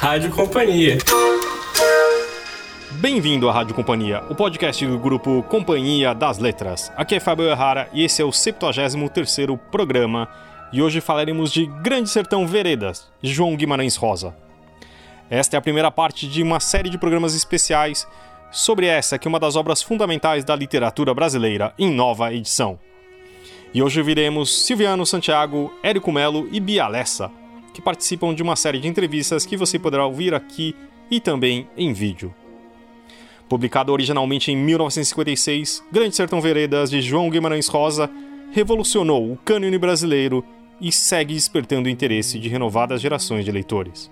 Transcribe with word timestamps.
Rádio 0.00 0.30
Companhia. 0.30 0.96
Bem-vindo 2.92 3.50
à 3.50 3.52
Rádio 3.52 3.74
Companhia, 3.74 4.24
o 4.30 4.34
podcast 4.34 4.86
do 4.86 4.98
grupo 4.98 5.42
Companhia 5.42 6.14
das 6.14 6.38
Letras. 6.38 6.90
Aqui 6.96 7.16
é 7.16 7.20
Fábio 7.20 7.46
Errara 7.46 7.86
e 7.92 8.02
esse 8.02 8.22
é 8.22 8.24
o 8.24 8.30
73º 8.30 9.58
programa 9.70 10.26
e 10.72 10.80
hoje 10.80 11.02
falaremos 11.02 11.52
de 11.52 11.66
Grande 11.66 12.08
Sertão 12.08 12.46
Veredas, 12.46 13.12
de 13.20 13.30
João 13.30 13.54
Guimarães 13.54 13.94
Rosa. 13.96 14.34
Esta 15.28 15.56
é 15.56 15.58
a 15.58 15.62
primeira 15.62 15.90
parte 15.90 16.26
de 16.26 16.42
uma 16.42 16.60
série 16.60 16.88
de 16.88 16.96
programas 16.96 17.34
especiais 17.34 18.08
sobre 18.50 18.86
essa 18.86 19.18
que 19.18 19.28
é 19.28 19.30
uma 19.30 19.38
das 19.38 19.54
obras 19.54 19.82
fundamentais 19.82 20.46
da 20.46 20.56
literatura 20.56 21.12
brasileira 21.12 21.74
em 21.78 21.90
nova 21.90 22.32
edição. 22.32 22.78
E 23.74 23.82
hoje 23.82 24.00
ouviremos 24.00 24.64
Silviano 24.64 25.04
Santiago, 25.04 25.70
Érico 25.82 26.10
Melo 26.10 26.48
e 26.50 26.58
Bia 26.58 26.88
Lessa, 26.88 27.30
que 27.80 27.84
participam 27.84 28.34
de 28.34 28.42
uma 28.42 28.54
série 28.54 28.78
de 28.78 28.86
entrevistas 28.86 29.46
que 29.46 29.56
você 29.56 29.78
poderá 29.78 30.06
ouvir 30.06 30.34
aqui 30.34 30.76
e 31.10 31.18
também 31.18 31.66
em 31.76 31.94
vídeo. 31.94 32.32
Publicado 33.48 33.90
originalmente 33.90 34.52
em 34.52 34.56
1956, 34.56 35.82
Grande 35.90 36.14
Sertão 36.14 36.40
Veredas 36.40 36.90
de 36.90 37.00
João 37.00 37.30
Guimarães 37.30 37.66
Rosa 37.66 38.08
revolucionou 38.52 39.32
o 39.32 39.36
cânone 39.38 39.78
brasileiro 39.78 40.44
e 40.80 40.92
segue 40.92 41.34
despertando 41.34 41.88
o 41.88 41.90
interesse 41.90 42.38
de 42.38 42.48
renovadas 42.48 43.00
gerações 43.00 43.44
de 43.44 43.50
leitores. 43.50 44.10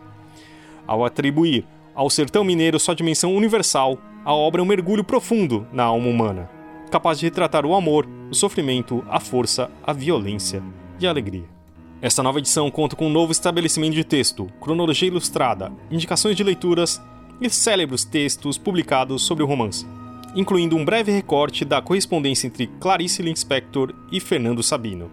Ao 0.87 1.05
atribuir 1.05 1.65
ao 1.95 2.09
sertão 2.09 2.43
mineiro 2.43 2.81
sua 2.81 2.95
dimensão 2.95 3.35
universal, 3.35 3.99
a 4.25 4.33
obra 4.33 4.61
é 4.61 4.65
um 4.65 4.67
mergulho 4.67 5.05
profundo 5.05 5.67
na 5.73 5.85
alma 5.85 6.09
humana, 6.09 6.51
capaz 6.91 7.19
de 7.19 7.27
retratar 7.27 7.67
o 7.67 7.75
amor, 7.75 8.09
o 8.31 8.35
sofrimento, 8.35 9.05
a 9.09 9.21
força, 9.21 9.71
a 9.85 9.93
violência 9.93 10.63
e 10.99 11.07
a 11.07 11.11
alegria. 11.11 11.58
Esta 12.01 12.23
nova 12.23 12.39
edição 12.39 12.71
conta 12.71 12.95
com 12.95 13.09
um 13.09 13.13
novo 13.13 13.33
estabelecimento 13.33 13.95
de 13.95 14.05
texto, 14.05 14.47
cronologia 14.61 15.09
ilustrada, 15.09 15.73
indicações 15.91 16.37
de 16.37 16.45
leituras 16.45 17.03
e 17.41 17.51
célebres 17.51 18.05
textos 18.05 18.57
publicados 18.57 19.23
sobre 19.23 19.43
o 19.43 19.47
romance, 19.49 19.85
incluindo 20.33 20.77
um 20.77 20.85
breve 20.85 21.11
recorte 21.11 21.65
da 21.65 21.83
correspondência 21.83 22.47
entre 22.47 22.69
Clarice 22.79 23.21
Lispector 23.21 23.93
e 24.13 24.21
Fernando 24.21 24.63
Sabino. 24.63 25.11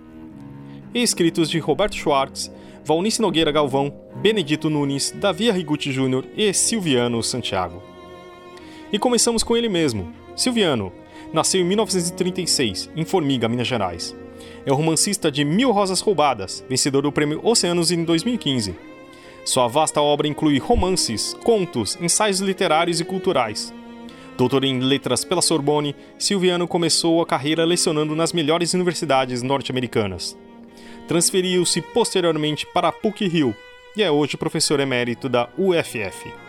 E 0.94 1.02
escritos 1.02 1.50
de 1.50 1.58
Roberto 1.58 1.96
Schwartz, 1.96 2.52
Valnice 2.84 3.20
Nogueira 3.20 3.52
Galvão, 3.52 3.92
Benedito 4.18 4.70
Nunes, 4.70 5.10
Davi 5.10 5.50
Arrigucci 5.50 5.92
Jr. 5.92 6.24
e 6.38 6.54
Silviano 6.54 7.24
Santiago. 7.24 7.82
E 8.94 9.00
começamos 9.00 9.42
com 9.42 9.58
ele 9.58 9.68
mesmo. 9.68 10.14
Silviano 10.36 10.92
nasceu 11.34 11.62
em 11.62 11.66
1936, 11.66 12.92
em 12.96 13.04
Formiga, 13.04 13.50
Minas 13.50 13.68
Gerais. 13.68 14.16
É 14.66 14.72
o 14.72 14.76
romancista 14.76 15.32
de 15.32 15.46
Mil 15.46 15.72
Rosas 15.72 16.02
Roubadas, 16.02 16.66
vencedor 16.68 17.04
do 17.04 17.12
prêmio 17.12 17.40
Oceanos 17.44 17.92
em 17.92 18.04
2015. 18.04 18.76
Sua 19.44 19.68
vasta 19.68 20.02
obra 20.02 20.28
inclui 20.28 20.58
romances, 20.58 21.36
contos, 21.44 21.98
ensaios 22.02 22.40
literários 22.40 23.00
e 23.00 23.06
culturais. 23.06 23.74
Doutor 24.38 24.64
em 24.64 24.80
letras 24.80 25.24
pela 25.24 25.42
Sorbonne, 25.42 25.96
Silviano 26.18 26.68
começou 26.68 27.22
a 27.22 27.26
carreira 27.26 27.64
lecionando 27.64 28.16
nas 28.16 28.34
melhores 28.34 28.74
universidades 28.74 29.44
norte-americanas. 29.44 30.36
Transferiu-se 31.08 31.82
posteriormente 31.82 32.66
para 32.74 32.88
a 32.88 32.92
PUC-Rio 32.92 33.56
e 33.96 34.02
é 34.02 34.10
hoje 34.10 34.36
professor 34.36 34.80
emérito 34.80 35.30
da 35.30 35.48
UFF 35.58 36.46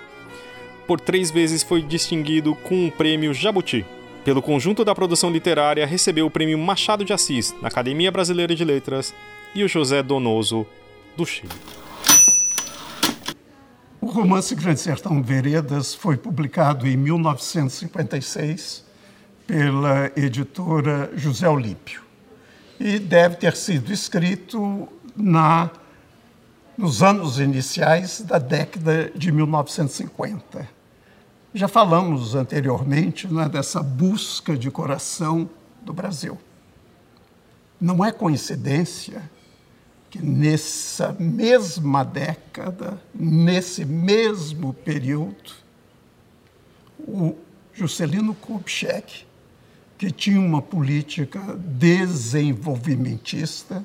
por 0.86 1.00
três 1.00 1.30
vezes 1.30 1.62
foi 1.62 1.82
distinguido 1.82 2.54
com 2.54 2.86
o 2.86 2.92
prêmio 2.92 3.34
Jabuti. 3.34 3.84
Pelo 4.26 4.42
conjunto 4.42 4.84
da 4.84 4.92
produção 4.92 5.30
literária, 5.30 5.86
recebeu 5.86 6.26
o 6.26 6.30
prêmio 6.30 6.58
Machado 6.58 7.04
de 7.04 7.12
Assis 7.12 7.54
na 7.62 7.68
Academia 7.68 8.10
Brasileira 8.10 8.56
de 8.56 8.64
Letras 8.64 9.14
e 9.54 9.62
o 9.62 9.68
José 9.68 10.02
Donoso 10.02 10.66
do 11.16 11.24
Chile. 11.24 11.52
O 14.00 14.06
romance 14.06 14.52
Grande 14.56 14.80
Sertão 14.80 15.22
Veredas 15.22 15.94
foi 15.94 16.16
publicado 16.16 16.88
em 16.88 16.96
1956 16.96 18.84
pela 19.46 20.10
editora 20.16 21.08
José 21.14 21.48
Olímpio 21.48 22.02
e 22.80 22.98
deve 22.98 23.36
ter 23.36 23.54
sido 23.54 23.92
escrito 23.92 24.88
na 25.16 25.70
nos 26.76 27.00
anos 27.00 27.38
iniciais 27.38 28.22
da 28.22 28.38
década 28.38 29.08
de 29.14 29.30
1950. 29.30 30.75
Já 31.56 31.66
falamos 31.66 32.34
anteriormente 32.34 33.26
né, 33.26 33.48
dessa 33.48 33.82
busca 33.82 34.58
de 34.58 34.70
coração 34.70 35.48
do 35.80 35.90
Brasil. 35.90 36.36
Não 37.80 38.04
é 38.04 38.12
coincidência 38.12 39.22
que 40.10 40.20
nessa 40.20 41.16
mesma 41.18 42.04
década, 42.04 43.00
nesse 43.14 43.86
mesmo 43.86 44.74
período, 44.74 45.54
o 46.98 47.34
Juscelino 47.72 48.34
Kubitschek, 48.34 49.24
que 49.96 50.10
tinha 50.10 50.38
uma 50.38 50.60
política 50.60 51.40
desenvolvimentista, 51.56 53.82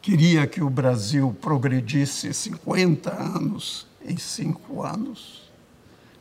queria 0.00 0.46
que 0.46 0.62
o 0.62 0.70
Brasil 0.70 1.36
progredisse 1.42 2.32
50 2.32 3.12
anos 3.12 3.86
em 4.02 4.16
cinco 4.16 4.82
anos, 4.82 5.45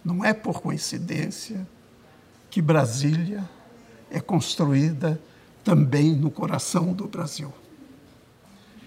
não 0.06 0.24
é 0.24 0.34
por 0.34 0.62
coincidência 0.62 1.68
que 2.52 2.62
Brasília 2.62 3.44
é 4.12 4.20
construída 4.20 5.20
também 5.64 6.14
no 6.14 6.30
coração 6.30 6.94
do 6.94 7.08
Brasil. 7.08 7.52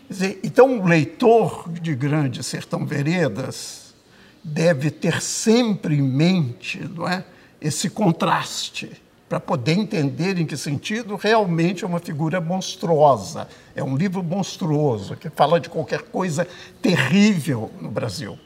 Dizer, 0.09 0.39
então, 0.43 0.79
o 0.79 0.87
leitor 0.87 1.69
de 1.71 1.95
Grande 1.95 2.43
Sertão 2.43 2.87
Veredas 2.87 3.95
deve 4.43 4.91
ter 4.91 5.21
sempre 5.21 5.97
em 5.97 6.03
mente 6.03 6.79
não 6.95 7.06
é, 7.06 7.27
esse 7.61 7.91
contraste, 7.91 8.91
para 9.29 9.39
poder 9.39 9.73
entender 9.73 10.39
em 10.39 10.47
que 10.47 10.56
sentido 10.56 11.17
realmente 11.17 11.85
é 11.85 11.87
uma 11.87 11.99
figura 11.99 12.41
monstruosa. 12.41 13.47
É 13.75 13.85
um 13.85 13.95
livro 13.95 14.23
monstruoso, 14.23 15.17
que 15.17 15.29
fala 15.29 15.61
de 15.61 15.69
qualquer 15.69 16.03
coisa 16.05 16.49
terrível 16.81 17.71
no 17.79 17.91
Brasil. 17.91 18.39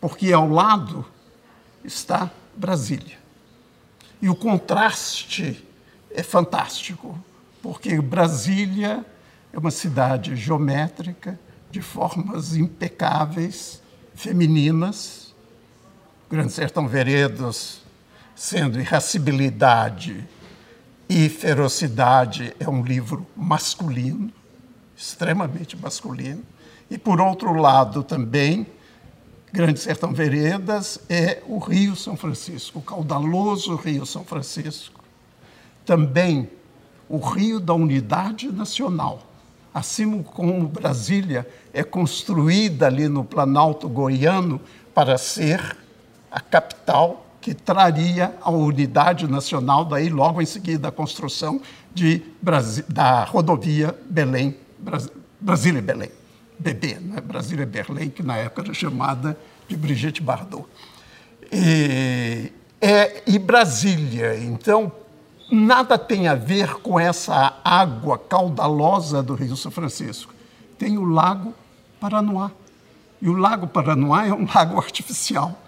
Porque 0.00 0.32
ao 0.32 0.48
lado 0.48 1.04
está 1.84 2.30
Brasília. 2.56 3.18
E 4.20 4.28
o 4.28 4.34
contraste 4.34 5.66
é 6.10 6.22
fantástico, 6.22 7.18
porque 7.62 8.00
Brasília 8.00 9.04
é 9.52 9.58
uma 9.58 9.70
cidade 9.70 10.36
geométrica, 10.36 11.38
de 11.70 11.80
formas 11.80 12.54
impecáveis, 12.54 13.82
femininas. 14.14 15.34
Grande 16.30 16.52
Sertão 16.52 16.86
Veredas, 16.86 17.82
sendo 18.34 18.80
irascibilidade 18.80 20.26
e 21.08 21.28
ferocidade, 21.28 22.54
é 22.58 22.68
um 22.68 22.82
livro 22.82 23.26
masculino, 23.36 24.32
extremamente 24.96 25.76
masculino. 25.76 26.42
E, 26.90 26.96
por 26.96 27.20
outro 27.20 27.52
lado, 27.54 28.02
também 28.02 28.66
Grande 29.52 29.80
Sertão 29.80 30.14
Veredas 30.14 30.98
é 31.10 31.42
o 31.46 31.58
Rio 31.58 31.94
São 31.94 32.16
Francisco, 32.16 32.78
o 32.78 32.82
caudaloso 32.82 33.76
Rio 33.76 34.06
São 34.06 34.24
Francisco. 34.24 35.04
Também 35.84 36.48
o 37.06 37.18
Rio 37.18 37.60
da 37.60 37.74
Unidade 37.74 38.50
Nacional. 38.50 39.22
Assim 39.74 40.22
como 40.22 40.66
Brasília 40.66 41.46
é 41.70 41.82
construída 41.82 42.86
ali 42.86 43.08
no 43.08 43.24
Planalto 43.24 43.90
Goiano 43.90 44.58
para 44.94 45.18
ser 45.18 45.76
a 46.30 46.40
capital 46.40 47.26
que 47.38 47.52
traria 47.52 48.34
a 48.40 48.50
unidade 48.50 49.28
nacional, 49.28 49.84
daí 49.84 50.08
logo 50.08 50.40
em 50.40 50.46
seguida 50.46 50.88
a 50.88 50.92
construção 50.92 51.60
de 51.92 52.22
da 52.88 53.24
rodovia 53.24 53.94
Belém, 54.08 54.56
Brasília 55.38 55.82
BB, 56.62 56.98
né? 57.00 57.20
Brasília 57.20 57.66
Berlim, 57.66 58.08
que 58.08 58.22
na 58.22 58.36
época 58.36 58.62
era 58.62 58.74
chamada 58.74 59.36
de 59.68 59.76
Brigitte 59.76 60.22
Bardot. 60.22 60.64
E, 61.52 62.52
é, 62.80 63.22
e 63.26 63.38
Brasília, 63.38 64.38
então, 64.38 64.90
nada 65.50 65.98
tem 65.98 66.28
a 66.28 66.34
ver 66.34 66.76
com 66.76 66.98
essa 66.98 67.60
água 67.64 68.16
caudalosa 68.16 69.22
do 69.22 69.34
Rio 69.34 69.56
São 69.56 69.70
Francisco. 69.70 70.32
Tem 70.78 70.96
o 70.96 71.04
Lago 71.04 71.52
Paranoá. 72.00 72.50
E 73.20 73.28
o 73.28 73.36
Lago 73.36 73.66
Paranoá 73.66 74.26
é 74.26 74.32
um 74.32 74.46
lago 74.52 74.78
artificial. 74.78 75.58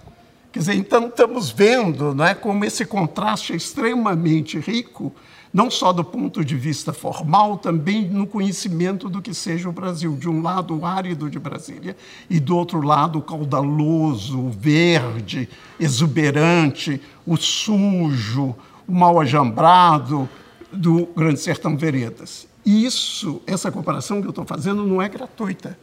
Quer 0.52 0.61
dizer, 0.61 0.75
então 0.75 1.08
estamos 1.08 1.50
vendo 1.50 2.14
não 2.14 2.25
é, 2.25 2.35
como 2.35 2.64
esse 2.64 2.85
contraste 2.85 3.52
é 3.52 3.56
extremamente 3.56 4.58
rico 4.58 5.12
não 5.55 5.71
só 5.71 5.93
do 5.93 6.03
ponto 6.03 6.45
de 6.45 6.56
vista 6.56 6.93
formal, 6.93 7.56
também 7.56 8.09
no 8.09 8.27
conhecimento 8.27 9.09
do 9.09 9.23
que 9.23 9.33
seja 9.33 9.69
o 9.69 9.73
Brasil. 9.73 10.17
De 10.17 10.29
um 10.29 10.43
lado, 10.43 10.77
o 10.77 10.85
árido 10.85 11.31
de 11.31 11.39
Brasília, 11.39 11.97
e 12.29 12.41
do 12.41 12.56
outro 12.56 12.83
lado, 12.83 13.21
o 13.21 13.23
caudaloso, 13.23 14.37
o 14.37 14.51
verde, 14.51 15.49
exuberante, 15.79 17.01
o 17.25 17.37
sujo, 17.37 18.56
o 18.85 18.93
mal 18.93 19.21
ajambrado 19.21 20.29
do 20.73 21.06
Grande 21.17 21.39
Sertão 21.39 21.77
Veredas. 21.77 22.49
Isso, 22.67 23.41
essa 23.47 23.71
comparação 23.71 24.21
que 24.21 24.27
eu 24.27 24.31
estou 24.31 24.45
fazendo, 24.45 24.85
não 24.85 25.00
é 25.00 25.09
gratuita. 25.09 25.79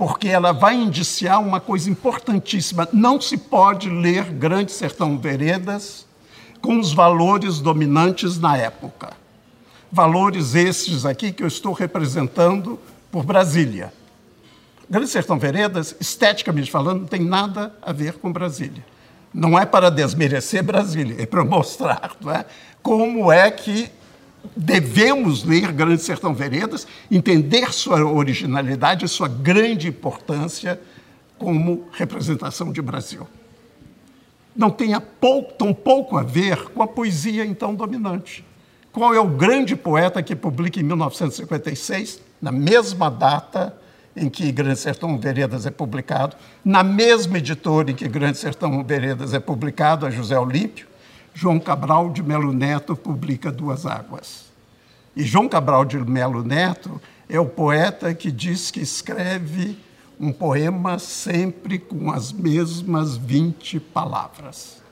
porque 0.00 0.28
ela 0.28 0.52
vai 0.52 0.74
indiciar 0.76 1.42
uma 1.42 1.60
coisa 1.60 1.90
importantíssima. 1.90 2.88
Não 2.90 3.20
se 3.20 3.36
pode 3.36 3.90
ler 3.90 4.32
Grande 4.32 4.72
Sertão 4.72 5.18
Veredas 5.18 6.06
com 6.60 6.78
os 6.78 6.92
valores 6.92 7.60
dominantes 7.60 8.38
na 8.38 8.56
época. 8.56 9.12
Valores 9.90 10.54
estes 10.54 11.04
aqui 11.04 11.32
que 11.32 11.42
eu 11.42 11.48
estou 11.48 11.72
representando 11.72 12.78
por 13.10 13.24
Brasília. 13.24 13.92
Grande 14.88 15.08
Sertão 15.08 15.38
Veredas, 15.38 15.94
esteticamente 16.00 16.70
falando, 16.70 17.00
não 17.00 17.06
tem 17.06 17.20
nada 17.20 17.74
a 17.80 17.92
ver 17.92 18.14
com 18.14 18.32
Brasília. 18.32 18.84
Não 19.32 19.58
é 19.58 19.64
para 19.64 19.90
desmerecer 19.90 20.62
Brasília, 20.62 21.22
é 21.22 21.26
para 21.26 21.44
mostrar 21.44 22.16
é? 22.36 22.44
como 22.82 23.30
é 23.30 23.50
que 23.50 23.90
devemos 24.56 25.44
ler 25.44 25.70
Grande 25.72 26.02
Sertão 26.02 26.34
Veredas, 26.34 26.86
entender 27.10 27.72
sua 27.72 28.04
originalidade 28.04 29.04
e 29.04 29.08
sua 29.08 29.28
grande 29.28 29.88
importância 29.88 30.80
como 31.38 31.88
representação 31.92 32.72
de 32.72 32.82
Brasil. 32.82 33.26
Não 34.54 34.70
tem 34.70 34.98
pouco, 35.20 35.52
tão 35.54 35.72
pouco 35.72 36.16
a 36.16 36.22
ver 36.22 36.70
com 36.70 36.82
a 36.82 36.86
poesia 36.86 37.44
então 37.44 37.74
dominante. 37.74 38.44
Qual 38.92 39.14
é 39.14 39.20
o 39.20 39.28
grande 39.28 39.76
poeta 39.76 40.22
que 40.22 40.34
publica 40.34 40.80
em 40.80 40.82
1956, 40.82 42.20
na 42.42 42.50
mesma 42.50 43.08
data 43.08 43.76
em 44.16 44.28
que 44.28 44.50
Grande 44.50 44.80
Sertão 44.80 45.16
Veredas 45.18 45.66
é 45.66 45.70
publicado, 45.70 46.36
na 46.64 46.82
mesma 46.82 47.38
editora 47.38 47.92
em 47.92 47.94
que 47.94 48.08
Grande 48.08 48.38
Sertão 48.38 48.82
Veredas 48.82 49.32
é 49.32 49.38
publicado, 49.38 50.04
a 50.04 50.10
José 50.10 50.38
Olímpio, 50.38 50.88
João 51.32 51.60
Cabral 51.60 52.10
de 52.10 52.22
Melo 52.22 52.52
Neto 52.52 52.96
publica 52.96 53.52
Duas 53.52 53.86
Águas. 53.86 54.46
E 55.14 55.22
João 55.22 55.48
Cabral 55.48 55.84
de 55.84 55.96
Melo 55.98 56.42
Neto 56.42 57.00
é 57.28 57.38
o 57.38 57.46
poeta 57.46 58.12
que 58.12 58.30
diz 58.32 58.70
que 58.70 58.80
escreve 58.80 59.78
um 60.20 60.32
poema 60.32 60.98
sempre 60.98 61.78
com 61.78 62.10
as 62.10 62.30
mesmas 62.30 63.16
20 63.16 63.80
palavras. 63.80 64.82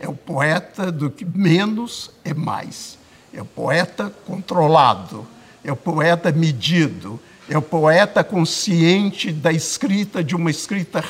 É 0.00 0.08
o 0.08 0.14
poeta 0.14 0.90
do 0.90 1.10
que 1.10 1.22
menos 1.22 2.10
é 2.24 2.32
mais. 2.32 2.98
É 3.30 3.42
o 3.42 3.44
poeta 3.44 4.10
controlado, 4.26 5.26
é 5.62 5.70
o 5.70 5.76
poeta 5.76 6.32
medido, 6.32 7.20
é 7.46 7.58
o 7.58 7.62
poeta 7.62 8.24
consciente 8.24 9.30
da 9.30 9.52
escrita 9.52 10.24
de 10.24 10.34
uma 10.34 10.50
escrita 10.50 11.04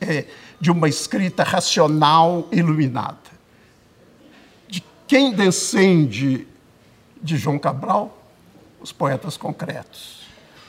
é, 0.00 0.26
de 0.60 0.70
uma 0.70 0.88
escrita 0.88 1.42
racional 1.42 2.46
iluminada. 2.52 3.18
De 4.68 4.82
quem 5.08 5.32
descende 5.32 6.46
de 7.20 7.36
João 7.36 7.58
Cabral? 7.58 8.16
Os 8.80 8.92
poetas 8.92 9.36
concretos. 9.36 10.22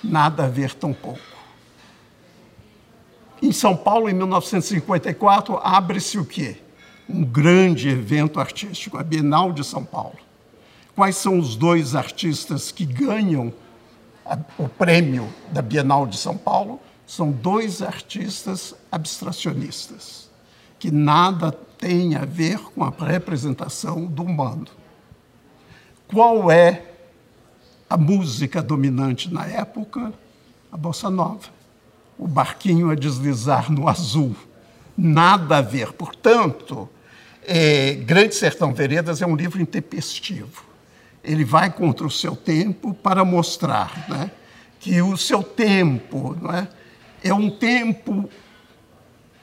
Nada 0.04 0.46
a 0.46 0.48
ver 0.48 0.74
tão 0.74 0.92
pouco. 0.94 1.33
Em 3.44 3.52
São 3.52 3.76
Paulo, 3.76 4.10
em 4.10 4.14
1954, 4.14 5.60
abre-se 5.62 6.18
o 6.18 6.24
quê? 6.24 6.56
Um 7.10 7.26
grande 7.26 7.90
evento 7.90 8.40
artístico, 8.40 8.98
a 8.98 9.04
Bienal 9.04 9.52
de 9.52 9.66
São 9.66 9.84
Paulo. 9.84 10.18
Quais 10.96 11.18
são 11.18 11.38
os 11.38 11.54
dois 11.54 11.94
artistas 11.94 12.72
que 12.72 12.86
ganham 12.86 13.54
a, 14.26 14.40
o 14.58 14.70
prêmio 14.70 15.28
da 15.52 15.62
Bienal 15.62 16.08
de 16.08 16.16
São 16.16 16.38
Paulo? 16.38 16.80
São 17.06 17.32
dois 17.32 17.82
artistas 17.82 18.74
abstracionistas, 18.90 20.32
que 20.80 20.90
nada 20.90 21.52
têm 21.52 22.16
a 22.16 22.24
ver 22.24 22.60
com 22.60 22.82
a 22.82 22.92
representação 22.92 24.06
do 24.06 24.24
humano. 24.24 24.68
Qual 26.08 26.50
é 26.50 26.94
a 27.90 27.98
música 27.98 28.62
dominante 28.62 29.34
na 29.34 29.46
época? 29.46 30.14
A 30.72 30.78
bossa 30.78 31.10
nova. 31.10 31.63
O 32.18 32.28
barquinho 32.28 32.90
a 32.90 32.96
deslizar 32.96 33.72
no 33.72 33.88
azul. 33.88 34.36
Nada 34.98 35.58
a 35.58 35.62
ver. 35.62 35.94
Portanto, 35.94 36.88
é, 37.46 37.94
Grande 37.96 38.36
Sertão 38.36 38.74
Veredas 38.74 39.22
é 39.22 39.26
um 39.26 39.36
livro 39.36 39.62
intempestivo 39.62 40.74
ele 41.24 41.46
vai 41.46 41.72
contra 41.72 42.06
o 42.06 42.12
seu 42.12 42.36
tempo 42.36 42.94
para 42.94 43.24
mostrar 43.24 44.06
né, 44.10 44.30
que 44.80 45.02
o 45.02 45.16
seu 45.16 45.42
tempo 45.42 46.36
não 46.40 46.52
é, 46.52 46.68
é 47.24 47.34
um 47.34 47.50
tempo 47.50 48.30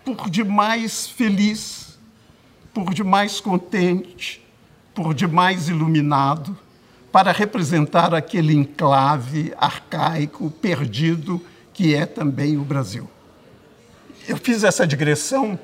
por 0.04 0.28
demais 0.28 1.06
feliz, 1.06 1.98
por 2.74 2.92
demais 2.92 3.40
contente, 3.40 4.44
por 4.94 5.14
demais 5.14 5.68
iluminado, 5.68 6.56
para 7.10 7.32
representar 7.32 8.14
aquele 8.14 8.52
enclave 8.52 9.52
arcaico, 9.56 10.50
perdido, 10.50 11.40
que 11.80 11.94
é 11.94 12.04
também 12.04 12.58
o 12.58 12.60
Brasil. 12.60 13.08
Eu 14.28 14.36
fiz 14.36 14.64
essa 14.64 14.86
digressão 14.86 15.58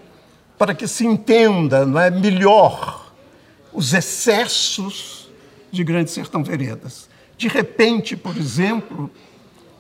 para 0.57 0.75
que 0.75 0.89
se 0.89 1.05
entenda 1.05 1.85
não 1.85 2.01
é, 2.01 2.11
melhor 2.11 3.13
os 3.71 3.93
excessos 3.93 5.29
de 5.71 5.85
Grande 5.85 6.11
Sertão 6.11 6.43
Veredas. 6.43 7.07
De 7.37 7.49
repente, 7.49 8.17
por 8.17 8.35
exemplo, 8.35 9.11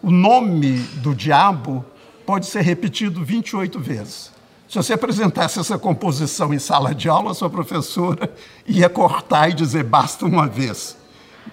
o 0.02 0.10
nome 0.10 0.80
do 0.96 1.14
diabo 1.14 1.82
pode 2.26 2.44
ser 2.44 2.60
repetido 2.60 3.24
28 3.24 3.80
vezes. 3.80 4.30
Se 4.68 4.76
você 4.76 4.92
apresentasse 4.92 5.58
essa 5.58 5.78
composição 5.78 6.52
em 6.52 6.58
sala 6.58 6.94
de 6.94 7.08
aula, 7.08 7.30
a 7.30 7.34
sua 7.34 7.48
professora 7.48 8.30
ia 8.66 8.90
cortar 8.90 9.48
e 9.48 9.54
dizer 9.54 9.84
basta 9.84 10.26
uma 10.26 10.46
vez. 10.46 10.98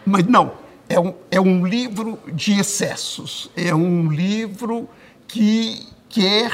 Mas 0.05 0.25
não, 0.25 0.51
é 0.89 0.99
um, 0.99 1.13
é 1.31 1.39
um 1.39 1.65
livro 1.65 2.19
de 2.33 2.59
excessos, 2.59 3.49
é 3.55 3.73
um 3.73 4.11
livro 4.11 4.89
que 5.27 5.87
quer 6.09 6.51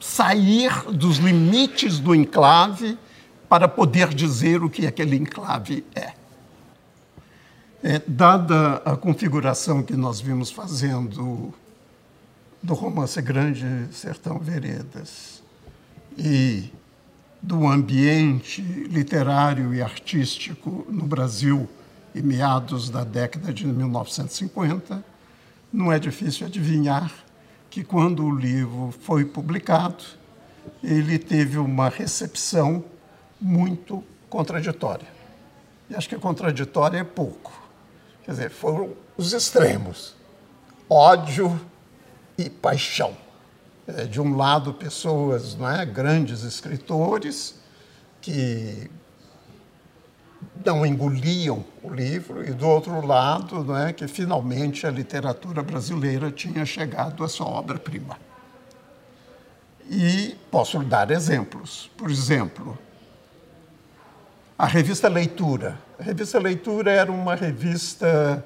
sair 0.00 0.90
dos 0.90 1.18
limites 1.18 1.98
do 1.98 2.14
enclave 2.14 2.98
para 3.48 3.68
poder 3.68 4.08
dizer 4.08 4.62
o 4.62 4.70
que 4.70 4.86
aquele 4.86 5.16
enclave 5.16 5.84
é. 5.94 6.12
É, 7.84 8.00
dada 8.06 8.76
a 8.84 8.96
configuração 8.96 9.82
que 9.82 9.96
nós 9.96 10.20
vimos 10.20 10.50
fazendo 10.50 11.52
do 12.62 12.74
romance 12.74 13.20
Grande 13.20 13.88
Sertão 13.92 14.38
Veredas 14.38 15.42
e 16.16 16.70
do 17.42 17.66
ambiente 17.66 18.62
literário 18.62 19.74
e 19.74 19.82
artístico 19.82 20.86
no 20.88 21.04
Brasil 21.04 21.68
em 22.14 22.22
meados 22.22 22.90
da 22.90 23.04
década 23.04 23.52
de 23.52 23.66
1950, 23.66 25.04
não 25.72 25.90
é 25.90 25.98
difícil 25.98 26.46
adivinhar 26.46 27.12
que 27.70 27.82
quando 27.82 28.24
o 28.24 28.34
livro 28.34 28.94
foi 29.00 29.24
publicado, 29.24 30.04
ele 30.82 31.18
teve 31.18 31.58
uma 31.58 31.88
recepção 31.88 32.84
muito 33.40 34.04
contraditória. 34.28 35.08
E 35.88 35.94
acho 35.94 36.08
que 36.08 36.16
contraditória 36.16 36.98
é 36.98 37.04
pouco 37.04 37.62
Quer 38.24 38.32
dizer, 38.32 38.50
foram 38.50 38.94
os 39.16 39.32
extremos: 39.32 40.14
ódio 40.88 41.60
e 42.38 42.48
paixão. 42.48 43.16
De 44.08 44.20
um 44.20 44.36
lado, 44.36 44.72
pessoas, 44.72 45.56
não 45.56 45.68
é, 45.68 45.84
grandes 45.84 46.44
escritores 46.44 47.60
que 48.20 48.88
não 50.64 50.84
engoliam 50.84 51.64
o 51.82 51.90
livro, 51.92 52.46
e 52.46 52.52
do 52.52 52.66
outro 52.66 53.04
lado, 53.06 53.62
não 53.64 53.76
é, 53.76 53.92
que 53.92 54.06
finalmente 54.08 54.86
a 54.86 54.90
literatura 54.90 55.62
brasileira 55.62 56.30
tinha 56.30 56.64
chegado 56.64 57.22
à 57.24 57.28
sua 57.28 57.46
obra-prima. 57.46 58.16
E 59.90 60.36
posso 60.50 60.78
dar 60.80 61.10
exemplos. 61.10 61.90
Por 61.96 62.10
exemplo, 62.10 62.78
a 64.58 64.66
revista 64.66 65.08
Leitura. 65.08 65.78
A 65.98 66.02
revista 66.02 66.38
Leitura 66.38 66.92
era 66.92 67.10
uma 67.10 67.34
revista 67.34 68.44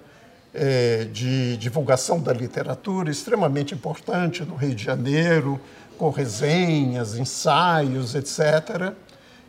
é, 0.54 1.04
de 1.04 1.56
divulgação 1.58 2.18
da 2.20 2.32
literatura 2.32 3.10
extremamente 3.10 3.74
importante 3.74 4.42
no 4.42 4.54
Rio 4.54 4.74
de 4.74 4.82
Janeiro, 4.82 5.60
com 5.98 6.10
resenhas, 6.10 7.14
ensaios, 7.14 8.14
etc. 8.14 8.94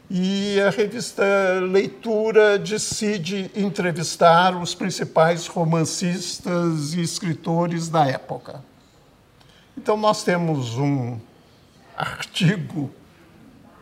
E 0.10 0.60
a 0.62 0.70
revista 0.70 1.24
Leitura 1.70 2.58
decide 2.58 3.52
entrevistar 3.54 4.56
os 4.56 4.74
principais 4.74 5.48
romancistas 5.48 6.94
e 6.94 7.02
escritores 7.02 7.90
da 7.90 8.06
época. 8.06 8.64
Então, 9.78 9.98
nós 9.98 10.24
temos 10.24 10.78
um 10.78 11.20
artigo 11.96 12.90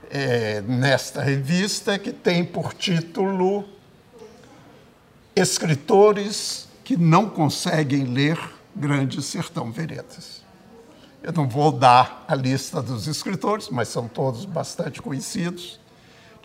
é, 0.10 0.62
nesta 0.62 1.22
revista 1.22 2.00
que 2.00 2.12
tem 2.12 2.44
por 2.44 2.74
título 2.74 3.66
Escritores 5.36 6.68
que 6.84 6.96
não 6.96 7.30
conseguem 7.30 8.06
ler 8.06 8.40
Grande 8.76 9.22
Sertão 9.22 9.72
Veredas. 9.72 10.44
Eu 11.22 11.34
não 11.34 11.48
vou 11.48 11.72
dar 11.72 12.24
a 12.28 12.36
lista 12.36 12.82
dos 12.82 13.08
escritores, 13.08 13.70
mas 13.70 13.90
são 13.90 14.08
todos 14.08 14.46
bastante 14.46 15.02
conhecidos. 15.02 15.80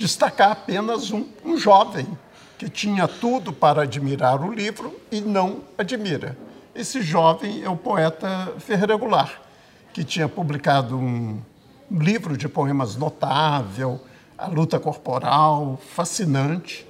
Destacar 0.00 0.52
apenas 0.52 1.10
um, 1.10 1.26
um 1.44 1.58
jovem 1.58 2.08
que 2.56 2.70
tinha 2.70 3.06
tudo 3.06 3.52
para 3.52 3.82
admirar 3.82 4.42
o 4.42 4.50
livro 4.50 4.98
e 5.12 5.20
não 5.20 5.60
admira. 5.76 6.38
Esse 6.74 7.02
jovem 7.02 7.62
é 7.62 7.68
o 7.68 7.76
poeta 7.76 8.54
Ferreira 8.58 8.96
Goulart 8.96 9.34
que 9.92 10.02
tinha 10.02 10.26
publicado 10.26 10.96
um 10.96 11.38
livro 11.90 12.34
de 12.34 12.48
poemas 12.48 12.96
notável, 12.96 14.00
A 14.38 14.46
Luta 14.46 14.80
Corporal, 14.80 15.78
fascinante. 15.94 16.86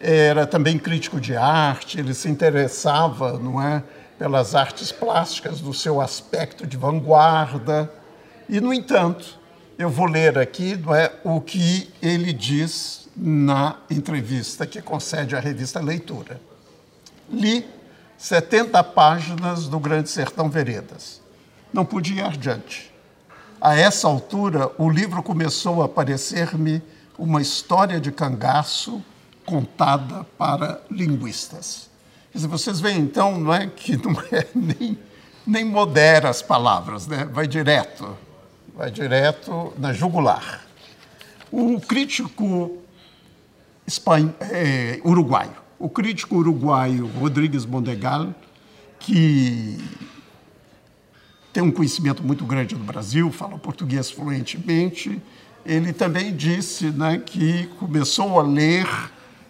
Era 0.00 0.46
também 0.46 0.78
crítico 0.78 1.20
de 1.20 1.36
arte, 1.36 1.98
ele 1.98 2.14
se 2.14 2.30
interessava, 2.30 3.38
não 3.38 3.60
é, 3.60 3.84
pelas 4.18 4.54
artes 4.54 4.90
plásticas 4.90 5.60
do 5.60 5.74
seu 5.74 6.00
aspecto 6.00 6.66
de 6.66 6.78
vanguarda. 6.78 7.92
E, 8.48 8.58
no 8.58 8.72
entanto, 8.72 9.38
eu 9.78 9.90
vou 9.90 10.06
ler 10.06 10.38
aqui 10.38 10.76
não 10.76 10.94
é, 10.94 11.12
o 11.24 11.40
que 11.40 11.92
ele 12.00 12.32
diz 12.32 13.08
na 13.16 13.76
entrevista 13.90 14.66
que 14.66 14.80
concede 14.80 15.36
à 15.36 15.40
revista 15.40 15.80
Leitura. 15.80 16.40
Li 17.30 17.66
70 18.16 18.82
páginas 18.84 19.68
do 19.68 19.78
Grande 19.78 20.08
Sertão 20.08 20.48
Veredas. 20.48 21.20
Não 21.72 21.84
podia 21.84 22.22
ir 22.22 22.24
adiante. 22.24 22.92
A 23.60 23.76
essa 23.76 24.06
altura, 24.06 24.70
o 24.78 24.88
livro 24.88 25.22
começou 25.22 25.82
a 25.82 25.88
parecer-me 25.88 26.82
uma 27.18 27.40
história 27.40 28.00
de 28.00 28.12
cangaço 28.12 29.02
contada 29.44 30.24
para 30.38 30.80
linguistas. 30.90 31.88
Dizer, 32.32 32.48
vocês 32.48 32.80
veem 32.80 32.98
então, 32.98 33.38
não 33.38 33.54
é 33.54 33.66
que 33.66 33.96
não 33.96 34.12
é 34.32 34.46
nem, 34.54 34.98
nem 35.46 35.64
modera 35.64 36.28
as 36.28 36.42
palavras, 36.42 37.06
né? 37.06 37.24
vai 37.24 37.46
direto, 37.46 38.16
vai 38.74 38.90
direto 38.90 39.72
na 39.78 39.92
jugular. 39.92 40.64
O 41.50 41.80
crítico 41.80 42.78
é, 44.40 45.00
uruguaio, 45.04 45.52
o 45.78 45.88
crítico 45.88 46.36
uruguaio 46.36 47.06
Rodrigues 47.06 47.64
Mondegal, 47.64 48.34
que 48.98 49.78
tem 51.52 51.62
um 51.62 51.70
conhecimento 51.70 52.24
muito 52.24 52.44
grande 52.44 52.74
do 52.74 52.82
Brasil, 52.82 53.30
fala 53.30 53.56
português 53.58 54.10
fluentemente, 54.10 55.22
ele 55.64 55.92
também 55.92 56.34
disse 56.34 56.90
né, 56.90 57.22
que 57.24 57.68
começou 57.78 58.40
a 58.40 58.42
ler 58.42 58.88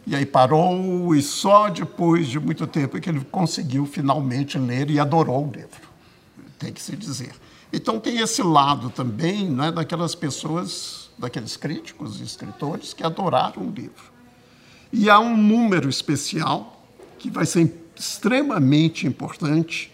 e 0.06 0.14
aí 0.14 0.26
parou, 0.26 1.14
e 1.14 1.22
só 1.22 1.70
depois 1.70 2.28
de 2.28 2.38
muito 2.38 2.66
tempo 2.66 2.98
é 2.98 3.00
que 3.00 3.08
ele 3.08 3.24
conseguiu 3.32 3.86
finalmente 3.86 4.58
ler 4.58 4.90
e 4.90 5.00
adorou 5.00 5.46
o 5.46 5.50
livro, 5.50 5.88
tem 6.58 6.70
que 6.70 6.82
se 6.82 6.94
dizer. 6.94 7.32
Então 7.74 7.98
tem 7.98 8.18
esse 8.18 8.42
lado 8.42 8.88
também 8.90 9.50
né, 9.50 9.72
daquelas 9.72 10.14
pessoas, 10.14 11.10
daqueles 11.18 11.56
críticos 11.56 12.20
e 12.20 12.24
escritores 12.24 12.92
que 12.92 13.02
adoraram 13.02 13.62
o 13.62 13.70
livro. 13.70 14.12
E 14.92 15.10
há 15.10 15.18
um 15.18 15.36
número 15.36 15.88
especial 15.88 16.86
que 17.18 17.30
vai 17.30 17.44
ser 17.46 17.72
extremamente 17.96 19.06
importante 19.06 19.92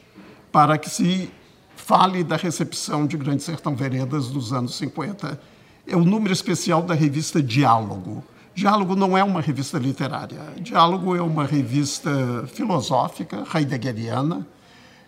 para 0.52 0.76
que 0.76 0.90
se 0.90 1.30
fale 1.74 2.22
da 2.22 2.36
recepção 2.36 3.06
de 3.06 3.16
Grande 3.16 3.42
Sertão 3.42 3.74
Veredas 3.74 4.28
dos 4.28 4.52
anos 4.52 4.76
50. 4.76 5.40
É 5.86 5.96
o 5.96 6.04
número 6.04 6.32
especial 6.32 6.82
da 6.82 6.94
revista 6.94 7.42
Diálogo, 7.42 8.22
Diálogo 8.54 8.94
não 8.94 9.16
é 9.16 9.24
uma 9.24 9.40
revista 9.40 9.78
literária. 9.78 10.38
Diálogo 10.60 11.16
é 11.16 11.22
uma 11.22 11.46
revista 11.46 12.46
filosófica, 12.52 13.44
heideggeriana, 13.54 14.46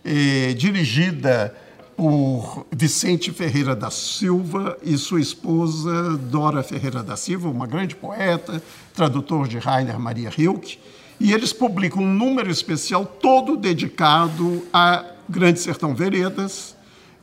eh, 0.05 0.55
dirigida 0.55 1.55
por 1.97 2.67
Vicente 2.71 3.31
Ferreira 3.33 3.77
da 3.77 3.91
Silva 3.91 4.77
e 4.83 4.97
sua 4.97 5.21
esposa 5.21 6.17
Dora 6.17 6.63
Ferreira 6.63 7.03
da 7.03 7.17
Silva, 7.17 7.49
uma 7.49 7.67
grande 7.67 7.95
poeta, 7.95 8.63
tradutor 8.95 9.49
de 9.49 9.59
Rainer 9.59 9.99
Maria 9.99 10.31
Rilke. 10.31 10.79
E 11.21 11.33
eles 11.33 11.53
publicam 11.53 12.03
um 12.03 12.15
número 12.15 12.51
especial 12.51 13.05
todo 13.07 13.57
dedicado 13.57 14.67
a 14.73 15.05
Grande 15.29 15.61
Sertão 15.61 15.95
Veredas, 15.95 16.77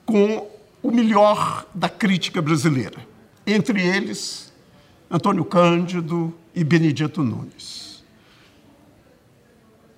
com 0.06 0.48
o 0.82 0.92
melhor 0.92 1.66
da 1.74 1.90
crítica 1.90 2.42
brasileira. 2.42 2.98
Entre 3.46 3.86
eles, 3.86 4.52
Antônio 5.12 5.44
Cândido 5.44 6.34
e 6.56 6.64
Benedito 6.64 7.24
Nunes. 7.24 8.04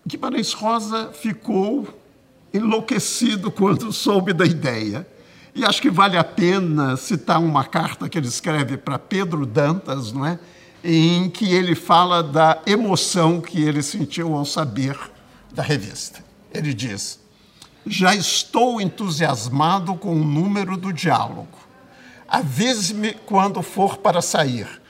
Guimarães 0.05 0.51
Rosa 0.53 1.11
ficou 1.13 1.87
enlouquecido 2.53 3.51
quando 3.51 3.91
soube 3.91 4.33
da 4.33 4.45
ideia. 4.45 5.07
E 5.53 5.65
acho 5.65 5.81
que 5.81 5.89
vale 5.89 6.17
a 6.17 6.23
pena 6.23 6.95
citar 6.95 7.39
uma 7.39 7.63
carta 7.63 8.07
que 8.07 8.17
ele 8.17 8.27
escreve 8.27 8.77
para 8.77 8.97
Pedro 8.97 9.45
Dantas, 9.45 10.11
não 10.11 10.25
é? 10.25 10.39
em 10.83 11.29
que 11.29 11.53
ele 11.53 11.75
fala 11.75 12.23
da 12.23 12.59
emoção 12.65 13.39
que 13.39 13.61
ele 13.61 13.83
sentiu 13.83 14.35
ao 14.35 14.45
saber 14.45 14.97
da 15.51 15.61
revista. 15.61 16.23
Ele 16.51 16.73
diz: 16.73 17.19
Já 17.85 18.15
estou 18.15 18.81
entusiasmado 18.81 19.93
com 19.95 20.13
o 20.15 20.25
número 20.25 20.77
do 20.77 20.91
diálogo. 20.91 21.59
Avise-me 22.27 23.13
quando 23.25 23.61
for 23.61 23.97
para 23.97 24.21
sair 24.21 24.81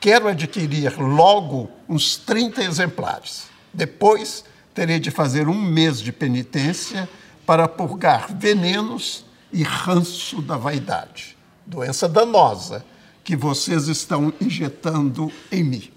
Quero 0.00 0.28
adquirir 0.28 0.98
logo 0.98 1.70
uns 1.86 2.16
30 2.16 2.64
exemplares. 2.64 3.48
Depois 3.72 4.46
terei 4.74 4.98
de 4.98 5.10
fazer 5.10 5.48
um 5.48 5.60
mês 5.60 6.00
de 6.00 6.12
penitência 6.12 7.08
para 7.44 7.66
purgar 7.66 8.34
venenos 8.36 9.24
e 9.52 9.62
ranço 9.62 10.40
da 10.40 10.56
vaidade, 10.56 11.36
doença 11.66 12.08
danosa 12.08 12.84
que 13.24 13.36
vocês 13.36 13.88
estão 13.88 14.32
injetando 14.40 15.32
em 15.50 15.64
mim. 15.64 15.90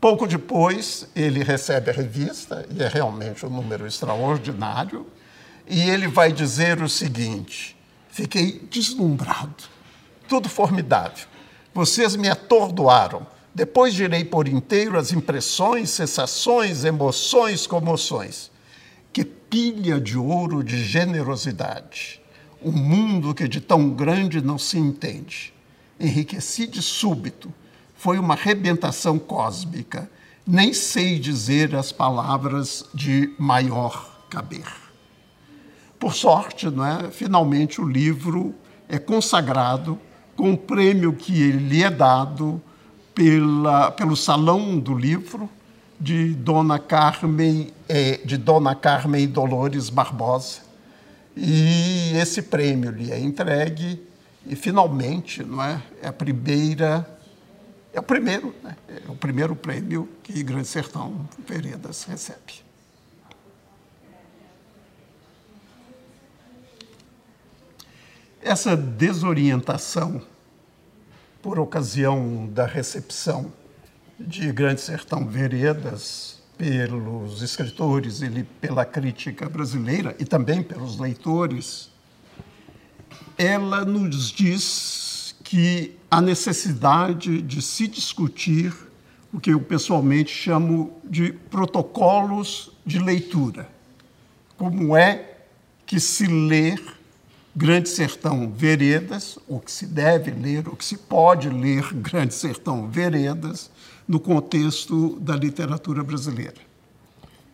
Pouco 0.00 0.26
depois, 0.26 1.08
ele 1.16 1.42
recebe 1.42 1.90
a 1.90 1.94
revista, 1.94 2.66
e 2.70 2.82
é 2.82 2.88
realmente 2.88 3.46
um 3.46 3.48
número 3.48 3.86
extraordinário, 3.86 5.06
e 5.66 5.80
ele 5.80 6.06
vai 6.06 6.30
dizer 6.30 6.82
o 6.82 6.88
seguinte: 6.88 7.74
fiquei 8.10 8.66
deslumbrado, 8.70 9.64
tudo 10.28 10.48
formidável. 10.48 11.26
Vocês 11.72 12.16
me 12.16 12.28
atordoaram. 12.28 13.26
Depois 13.54 13.94
direi 13.94 14.24
por 14.24 14.48
inteiro 14.48 14.98
as 14.98 15.12
impressões, 15.12 15.90
sensações, 15.90 16.84
emoções, 16.84 17.68
comoções. 17.68 18.50
Que 19.12 19.24
pilha 19.24 20.00
de 20.00 20.18
ouro 20.18 20.64
de 20.64 20.84
generosidade! 20.84 22.20
Um 22.60 22.72
mundo 22.72 23.32
que 23.32 23.46
de 23.46 23.60
tão 23.60 23.90
grande 23.90 24.40
não 24.40 24.58
se 24.58 24.76
entende. 24.76 25.54
Enriqueci 26.00 26.66
de 26.66 26.82
súbito. 26.82 27.52
Foi 27.94 28.18
uma 28.18 28.34
rebentação 28.34 29.20
cósmica. 29.20 30.10
Nem 30.44 30.72
sei 30.72 31.18
dizer 31.20 31.76
as 31.76 31.92
palavras 31.92 32.84
de 32.92 33.32
maior 33.38 34.26
caber. 34.28 34.66
Por 35.96 36.12
sorte, 36.12 36.68
não 36.68 36.84
é? 36.84 37.10
finalmente 37.12 37.80
o 37.80 37.86
livro 37.86 38.52
é 38.88 38.98
consagrado 38.98 39.98
com 40.34 40.52
o 40.52 40.58
prêmio 40.58 41.12
que 41.12 41.52
lhe 41.52 41.84
é 41.84 41.90
dado 41.90 42.60
pela, 43.14 43.90
pelo 43.90 44.16
Salão 44.16 44.78
do 44.78 44.94
Livro 44.94 45.48
de 46.00 46.34
Dona 46.34 46.78
Carmen, 46.78 47.72
eh, 47.88 48.20
de 48.24 48.36
Dona 48.36 48.74
Carmen 48.74 49.26
Dolores 49.28 49.88
Barbosa. 49.88 50.62
E 51.36 52.12
esse 52.16 52.42
prêmio 52.42 52.90
lhe 52.90 53.10
é 53.10 53.18
entregue 53.18 54.00
e 54.46 54.54
finalmente, 54.54 55.42
não 55.42 55.62
é, 55.62 55.82
é 56.02 56.08
a 56.08 56.12
primeira 56.12 57.08
é 57.92 58.00
o 58.00 58.02
primeiro, 58.02 58.52
né? 58.60 58.76
é 58.88 59.08
o 59.08 59.14
primeiro 59.14 59.54
prêmio 59.54 60.08
que 60.24 60.42
Grande 60.42 60.66
Sertão 60.66 61.28
Veredas 61.46 62.02
recebe. 62.02 62.64
Essa 68.42 68.76
desorientação, 68.76 70.20
por 71.44 71.58
ocasião 71.58 72.46
da 72.46 72.64
recepção 72.64 73.52
de 74.18 74.50
Grande 74.50 74.80
Sertão 74.80 75.28
Veredas 75.28 76.42
pelos 76.56 77.42
escritores 77.42 78.22
e 78.22 78.44
pela 78.62 78.82
crítica 78.82 79.46
brasileira 79.46 80.16
e 80.18 80.24
também 80.24 80.62
pelos 80.62 80.98
leitores, 80.98 81.90
ela 83.36 83.84
nos 83.84 84.32
diz 84.32 85.36
que 85.44 85.94
a 86.10 86.22
necessidade 86.22 87.42
de 87.42 87.60
se 87.60 87.88
discutir 87.88 88.74
o 89.30 89.38
que 89.38 89.50
eu 89.50 89.60
pessoalmente 89.60 90.32
chamo 90.32 90.98
de 91.04 91.30
protocolos 91.30 92.72
de 92.86 92.98
leitura. 92.98 93.68
Como 94.56 94.96
é 94.96 95.40
que 95.84 96.00
se 96.00 96.26
lê 96.26 96.78
Grande 97.56 97.88
Sertão 97.88 98.50
Veredas, 98.50 99.38
o 99.46 99.60
que 99.60 99.70
se 99.70 99.86
deve 99.86 100.32
ler, 100.32 100.66
o 100.66 100.74
que 100.74 100.84
se 100.84 100.96
pode 100.96 101.48
ler 101.48 101.94
Grande 101.94 102.34
Sertão 102.34 102.90
Veredas 102.90 103.70
no 104.08 104.18
contexto 104.18 105.20
da 105.20 105.36
literatura 105.36 106.02
brasileira. 106.02 106.56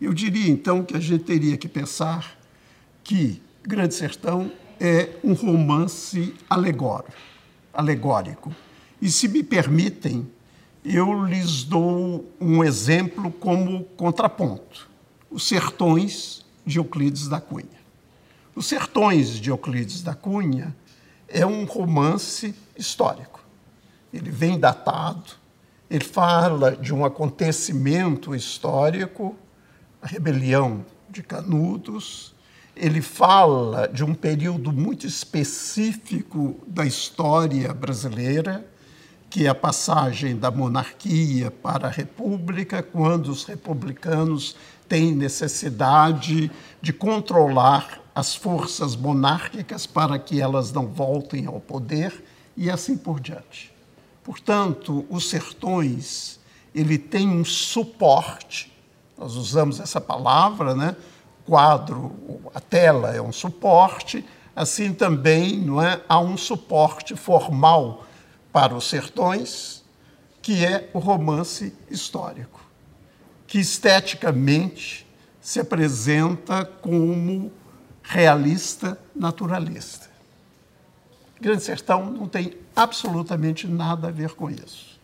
Eu 0.01 0.15
diria 0.15 0.51
então 0.51 0.83
que 0.83 0.97
a 0.97 1.01
gente 1.01 1.25
teria 1.25 1.55
que 1.59 1.69
pensar 1.69 2.35
que 3.05 3.43
Grande 3.63 3.95
Sertão 3.95 4.51
é 4.81 5.19
um 5.23 5.35
romance 5.35 6.35
alegórico, 6.49 7.13
alegórico. 7.71 8.57
E 9.03 9.11
se 9.11 9.29
me 9.29 9.43
permitem, 9.43 10.27
eu 10.83 11.25
lhes 11.25 11.63
dou 11.63 12.25
um 12.41 12.65
exemplo 12.65 13.31
como 13.33 13.85
contraponto: 13.99 14.89
Os 15.31 15.47
Sertões 15.47 16.43
de 16.65 16.79
Euclides 16.79 17.29
da 17.29 17.39
Cunha. 17.39 17.80
Os 18.55 18.67
Sertões 18.67 19.39
de 19.39 19.51
Euclides 19.51 20.03
da 20.03 20.15
Cunha 20.15 20.75
é 21.29 21.47
um 21.47 21.65
romance 21.65 22.55
histórico. 22.77 23.41
Ele 24.13 24.31
vem 24.31 24.59
datado, 24.59 25.33
ele 25.89 26.05
fala 26.05 26.77
de 26.77 26.93
um 26.93 27.05
acontecimento 27.05 28.35
histórico, 28.35 29.37
a 30.03 30.07
rebelião 30.07 30.85
de 31.09 31.23
Canudos, 31.23 32.35
ele 32.75 33.03
fala 33.03 33.87
de 33.89 34.03
um 34.03 34.15
período 34.15 34.73
muito 34.73 35.07
específico 35.07 36.57
da 36.67 36.85
história 36.85 37.73
brasileira, 37.75 38.67
que 39.29 39.47
é 39.47 39.49
a 39.49 39.55
passagem 39.55 40.37
da 40.37 40.51
monarquia 40.51 41.51
para 41.51 41.87
a 41.87 41.91
república, 41.91 42.83
quando 42.83 43.29
os 43.29 43.45
republicanos 43.45 44.57
têm 44.91 45.15
necessidade 45.15 46.51
de 46.83 46.93
controlar 46.93 48.03
as 48.13 48.35
forças 48.35 48.97
monárquicas 48.97 49.87
para 49.87 50.19
que 50.19 50.41
elas 50.41 50.73
não 50.73 50.89
voltem 50.89 51.47
ao 51.47 51.61
poder 51.61 52.25
e 52.57 52.69
assim 52.69 52.97
por 52.97 53.21
diante. 53.21 53.73
Portanto, 54.25 55.07
os 55.09 55.31
sertões, 55.31 56.41
ele 56.75 56.99
tem 56.99 57.29
um 57.29 57.45
suporte, 57.45 58.73
nós 59.17 59.37
usamos 59.37 59.79
essa 59.79 60.01
palavra, 60.01 60.75
né? 60.75 60.97
quadro, 61.47 62.13
a 62.53 62.61
tela 62.61 63.15
é 63.15 63.23
um 63.23 63.33
suporte, 63.33 64.25
assim 64.57 64.93
também 64.93 65.57
não 65.57 65.81
é, 65.81 66.01
há 66.09 66.19
um 66.19 66.37
suporte 66.37 67.15
formal 67.15 68.05
para 68.53 68.75
os 68.75 68.89
sertões, 68.89 69.85
que 70.43 70.65
é 70.65 70.91
o 70.93 70.99
romance 70.99 71.73
histórico, 71.89 72.60
que 73.51 73.59
esteticamente 73.59 75.05
se 75.41 75.59
apresenta 75.59 76.65
como 76.65 77.51
realista 78.01 78.97
naturalista. 79.13 80.09
Grande 81.41 81.65
Sertão 81.65 82.13
não 82.13 82.29
tem 82.29 82.57
absolutamente 82.77 83.67
nada 83.67 84.07
a 84.07 84.11
ver 84.13 84.35
com 84.35 84.49
isso. 84.49 85.01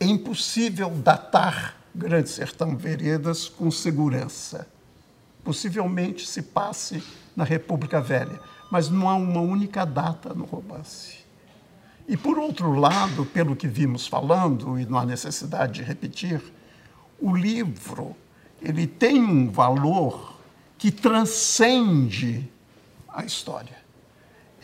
É 0.00 0.06
impossível 0.06 0.90
datar 0.90 1.76
Grande 1.94 2.30
Sertão 2.30 2.76
Veredas 2.76 3.48
com 3.48 3.70
segurança 3.70 4.66
possivelmente 5.44 6.26
se 6.26 6.42
passe 6.42 7.02
na 7.36 7.44
República 7.44 8.00
Velha, 8.00 8.40
mas 8.72 8.90
não 8.90 9.08
há 9.08 9.14
uma 9.14 9.40
única 9.40 9.86
data 9.86 10.34
no 10.34 10.44
romance. 10.44 11.18
E 12.08 12.16
por 12.16 12.38
outro 12.38 12.72
lado, 12.72 13.24
pelo 13.24 13.54
que 13.54 13.68
vimos 13.68 14.06
falando, 14.06 14.78
e 14.80 14.84
não 14.84 14.98
há 14.98 15.06
necessidade 15.06 15.74
de 15.74 15.82
repetir, 15.82 16.42
o 17.20 17.34
livro 17.34 18.16
ele 18.60 18.86
tem 18.86 19.20
um 19.20 19.50
valor 19.50 20.36
que 20.76 20.90
transcende 20.90 22.48
a 23.08 23.24
história. 23.24 23.76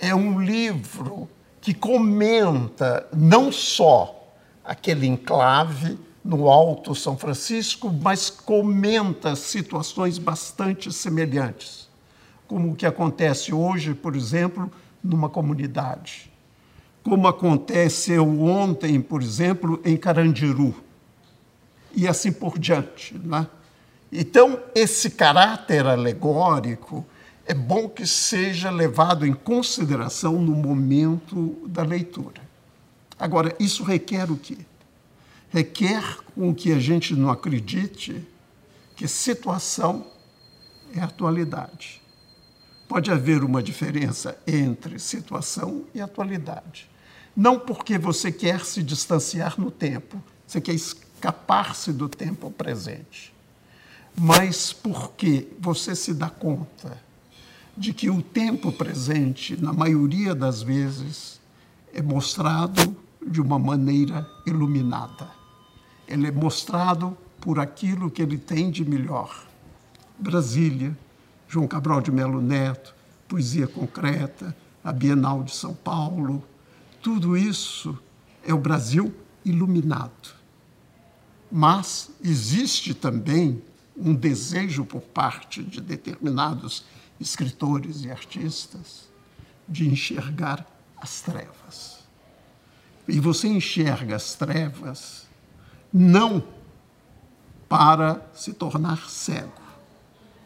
É 0.01 0.15
um 0.15 0.41
livro 0.41 1.29
que 1.61 1.73
comenta 1.73 3.09
não 3.17 3.51
só 3.51 4.29
aquele 4.65 5.07
enclave 5.07 5.99
no 6.25 6.49
Alto 6.49 6.95
São 6.95 7.17
Francisco, 7.17 7.91
mas 7.91 8.31
comenta 8.31 9.37
situações 9.37 10.19
bastante 10.19 10.93
semelhantes, 10.93 11.89
como 12.47 12.73
o 12.73 12.75
que 12.75 12.87
acontece 12.87 13.53
hoje, 13.53 13.95
por 13.95 14.17
exemplo, 14.17 14.71
numa 15.03 15.29
comunidade, 15.29 16.33
como 17.03 17.29
aconteceu 17.29 18.41
ontem, 18.41 19.01
por 19.01 19.23
exemplo, 19.23 19.81
em 19.85 19.97
Carandiru, 19.97 20.75
e 21.95 22.07
assim 22.09 22.33
por 22.33 22.59
diante. 22.59 23.19
Né? 23.19 23.47
Então, 24.11 24.61
esse 24.75 25.11
caráter 25.11 25.87
alegórico 25.87 27.05
é 27.47 27.55
bom 27.55 27.89
que 27.89 28.07
seja 28.07 28.71
levado 28.71 29.27
em 29.27 29.35
consideração 29.35 30.41
no 30.41 30.55
momento 30.55 31.59
da 31.67 31.83
leitura. 31.83 32.43
Agora, 33.19 33.55
isso 33.59 33.85
requer 33.85 34.31
o 34.31 34.37
quê? 34.37 34.59
requer 35.55 36.16
com 36.35 36.53
que 36.53 36.73
a 36.73 36.81
gente 36.81 37.14
não 37.14 37.31
acredite 37.31 38.27
que 38.97 39.07
situação 39.07 40.05
é 40.92 40.99
atualidade. 40.99 42.03
Pode 42.88 43.09
haver 43.12 43.45
uma 43.45 43.62
diferença 43.62 44.37
entre 44.49 44.99
situação 44.99 45.85
e 45.95 46.01
atualidade. 46.01 46.90
Não 47.37 47.57
porque 47.57 47.97
você 47.97 48.33
quer 48.33 48.64
se 48.64 48.83
distanciar 48.83 49.55
no 49.57 49.71
tempo, 49.71 50.21
você 50.45 50.61
quer 50.61 50.75
escapar-se 51.25 51.93
do 51.93 52.09
tempo 52.09 52.51
presente, 52.51 53.35
mas 54.17 54.73
porque 54.73 55.49
você 55.59 55.97
se 55.97 56.13
dá 56.13 56.29
conta 56.29 56.99
de 57.77 57.93
que 57.93 58.11
o 58.11 58.23
tempo 58.23 58.71
presente, 58.71 59.61
na 59.61 59.73
maioria 59.73 60.35
das 60.35 60.63
vezes, 60.63 61.41
é 61.93 62.03
mostrado 62.03 62.97
de 63.27 63.41
uma 63.41 63.59
maneira 63.59 64.29
iluminada 64.47 65.45
ele 66.07 66.27
é 66.27 66.31
mostrado 66.31 67.17
por 67.41 67.59
aquilo 67.59 68.11
que 68.11 68.23
ele 68.23 68.39
tem 68.39 68.71
de 68.71 68.85
melhor. 68.85 69.47
Brasília, 70.19 70.97
João 71.49 71.67
Cabral 71.67 72.01
de 72.01 72.11
Melo 72.11 72.41
Neto, 72.41 72.95
Poesia 73.29 73.67
Concreta, 73.67 74.55
a 74.83 74.93
Bienal 74.93 75.43
de 75.43 75.55
São 75.55 75.75
Paulo, 75.75 76.45
tudo 77.03 77.37
isso 77.37 77.99
é 78.47 78.53
o 78.53 78.59
Brasil 78.59 79.15
iluminado. 79.45 80.43
Mas 81.50 82.11
existe 82.22 82.94
também 82.94 83.62
um 83.96 84.14
desejo 84.14 84.85
por 84.85 85.00
parte 85.00 85.62
de 85.62 85.80
determinados 85.80 86.85
escritores 87.20 88.04
e 88.04 88.11
artistas 88.11 89.09
de 89.68 89.88
enxergar 89.88 90.66
as 90.96 91.20
trevas. 91.20 91.98
E 93.07 93.20
você 93.20 93.48
enxerga 93.48 94.16
as 94.16 94.35
trevas 94.35 95.26
não 95.92 96.42
para 97.68 98.26
se 98.35 98.52
tornar 98.52 99.09
cego, 99.09 99.52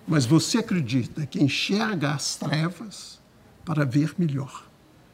mas 0.06 0.26
você 0.26 0.58
acredita 0.58 1.26
que 1.26 1.42
enxerga 1.42 2.12
as 2.12 2.36
trevas 2.36 3.20
para 3.64 3.84
ver 3.84 4.14
melhor, 4.18 4.66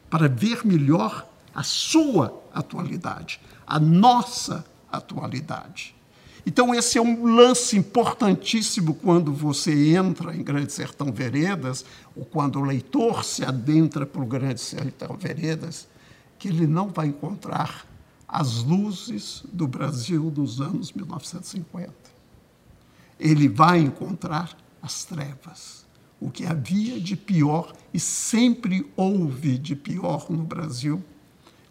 para 0.09 0.27
ver 0.27 0.65
melhor 0.65 1.27
a 1.53 1.63
sua 1.63 2.41
atualidade, 2.53 3.39
a 3.65 3.79
nossa 3.79 4.55
atualidade. 4.55 4.74
Então, 6.45 6.75
esse 6.75 6.97
é 6.97 7.01
um 7.01 7.25
lance 7.25 7.75
importantíssimo 7.75 8.93
quando 8.93 9.33
você 9.33 9.95
entra 9.95 10.35
em 10.35 10.43
Grande 10.43 10.71
Sertão 10.71 11.11
Veredas, 11.11 11.83
ou 12.15 12.23
quando 12.23 12.59
o 12.59 12.63
leitor 12.63 13.25
se 13.25 13.43
adentra 13.43 14.05
para 14.05 14.21
o 14.21 14.27
Grande 14.27 14.61
Sertão 14.61 15.17
Veredas, 15.17 15.87
que 16.37 16.47
ele 16.47 16.67
não 16.67 16.89
vai 16.89 17.07
encontrar 17.07 17.85
as 18.27 18.63
luzes 18.63 19.43
do 19.51 19.67
Brasil 19.67 20.29
dos 20.29 20.61
anos 20.61 20.91
1950. 20.91 21.91
Ele 23.19 23.47
vai 23.47 23.79
encontrar 23.79 24.55
as 24.81 25.03
trevas, 25.03 25.85
o 26.19 26.29
que 26.29 26.45
havia 26.45 26.99
de 26.99 27.15
pior 27.15 27.73
e 27.93 27.99
sempre 27.99 28.85
houve 28.95 29.57
de 29.57 29.75
pior 29.75 30.27
no 30.29 30.43
Brasil 30.43 31.03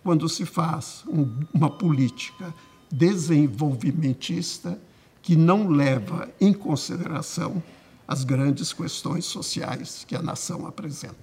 quando 0.03 0.29
se 0.29 0.45
faz 0.45 1.05
um, 1.07 1.45
uma 1.53 1.71
política 1.71 2.53
desenvolvimentista 2.95 4.79
que 5.21 5.35
não 5.35 5.69
leva 5.69 6.29
em 6.41 6.53
consideração 6.53 7.63
as 8.07 8.23
grandes 8.23 8.73
questões 8.73 9.25
sociais 9.25 10.05
que 10.07 10.15
a 10.15 10.23
nação 10.23 10.67
apresenta. 10.67 11.15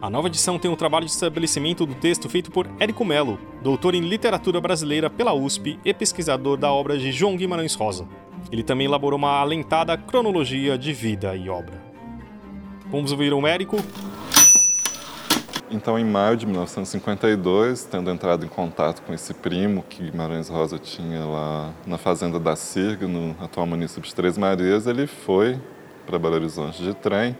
A 0.00 0.08
nova 0.08 0.28
edição 0.28 0.58
tem 0.58 0.70
um 0.70 0.76
trabalho 0.76 1.04
de 1.04 1.12
estabelecimento 1.12 1.84
do 1.84 1.94
texto 1.94 2.28
feito 2.28 2.50
por 2.50 2.70
Érico 2.78 3.04
Melo, 3.04 3.38
doutor 3.62 3.94
em 3.94 4.00
literatura 4.00 4.60
brasileira 4.60 5.10
pela 5.10 5.34
USP 5.34 5.78
e 5.84 5.92
pesquisador 5.92 6.56
da 6.56 6.72
obra 6.72 6.96
de 6.96 7.10
João 7.10 7.36
Guimarães 7.36 7.74
Rosa. 7.74 8.06
Ele 8.52 8.62
também 8.62 8.86
elaborou 8.86 9.18
uma 9.18 9.40
alentada 9.40 9.98
cronologia 9.98 10.78
de 10.78 10.92
vida 10.92 11.34
e 11.34 11.48
obra. 11.48 11.82
Vamos 12.90 13.10
ouvir 13.10 13.32
o 13.32 13.46
Érico. 13.46 13.76
Então, 15.68 15.98
em 15.98 16.04
maio 16.04 16.36
de 16.36 16.46
1952, 16.46 17.84
tendo 17.86 18.08
entrado 18.08 18.46
em 18.46 18.48
contato 18.48 19.02
com 19.02 19.12
esse 19.12 19.34
primo 19.34 19.82
que 19.82 20.04
Guimarães 20.04 20.48
Rosa 20.48 20.78
tinha 20.78 21.24
lá 21.24 21.72
na 21.84 21.98
fazenda 21.98 22.38
da 22.38 22.54
Cirga, 22.54 23.08
no 23.08 23.34
atual 23.42 23.66
município 23.66 24.08
de 24.08 24.14
Três 24.14 24.38
Marias, 24.38 24.86
ele 24.86 25.08
foi 25.08 25.60
para 26.06 26.20
Belo 26.20 26.36
Horizonte 26.36 26.80
de 26.80 26.94
trem, 26.94 27.36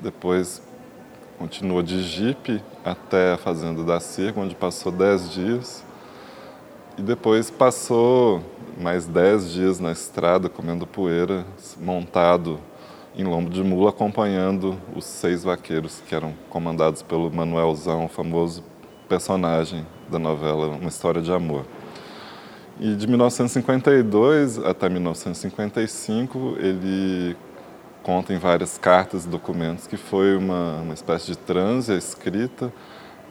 depois 0.00 0.62
continuou 1.40 1.82
de 1.82 2.04
jipe 2.04 2.62
até 2.84 3.32
a 3.32 3.36
fazenda 3.36 3.82
da 3.82 3.98
Circa, 3.98 4.38
onde 4.38 4.54
passou 4.54 4.92
10 4.92 5.32
dias. 5.32 5.84
E 6.96 7.02
depois 7.02 7.50
passou 7.50 8.44
mais 8.80 9.06
10 9.06 9.50
dias 9.50 9.80
na 9.80 9.90
estrada, 9.90 10.48
comendo 10.48 10.86
poeira, 10.86 11.44
montado 11.80 12.60
em 13.16 13.24
lombo 13.24 13.48
de 13.48 13.62
mula, 13.62 13.90
acompanhando 13.90 14.78
os 14.94 15.04
seis 15.04 15.42
vaqueiros 15.42 16.02
que 16.06 16.14
eram 16.14 16.34
comandados 16.50 17.02
pelo 17.02 17.30
Manuelzão, 17.32 18.04
o 18.04 18.08
famoso 18.08 18.62
personagem 19.08 19.86
da 20.10 20.18
novela 20.18 20.68
Uma 20.68 20.88
História 20.88 21.22
de 21.22 21.32
Amor. 21.32 21.64
E 22.78 22.94
de 22.94 23.06
1952 23.06 24.58
até 24.58 24.88
1955, 24.88 26.56
ele 26.58 27.34
conta 28.02 28.34
em 28.34 28.38
várias 28.38 28.76
cartas 28.76 29.24
e 29.24 29.28
documentos 29.28 29.86
que 29.86 29.96
foi 29.96 30.36
uma, 30.36 30.82
uma 30.82 30.94
espécie 30.94 31.28
de 31.28 31.38
transe 31.38 31.96
escrita. 31.96 32.70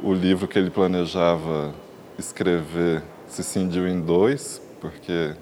O 0.01 0.13
livro 0.13 0.47
que 0.47 0.57
ele 0.57 0.71
planejava 0.71 1.73
escrever 2.17 3.03
se 3.27 3.43
cindiu 3.43 3.87
em 3.87 4.01
dois, 4.01 4.59
porque 4.81 5.35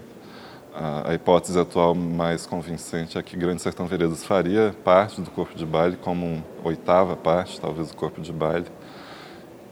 a, 0.74 1.12
a, 1.12 1.14
hipótese 1.14 1.58
atual 1.60 1.94
mais 1.94 2.46
convincente 2.46 3.18
é 3.18 3.22
que 3.22 3.38
Grande 3.38 3.62
Sertão 3.62 3.86
Veredas 3.86 4.24
faria 4.24 4.76
parte 4.84 5.22
do 5.22 5.30
corpo 5.30 5.56
de 5.56 5.66
baile, 5.66 5.98
como 5.98 6.44
oitava 6.64 7.16
parte, 7.16 7.62
talvez, 7.62 7.90
do 7.90 7.96
corpo 7.96 8.20
de 8.22 8.34
baile. 8.34 8.66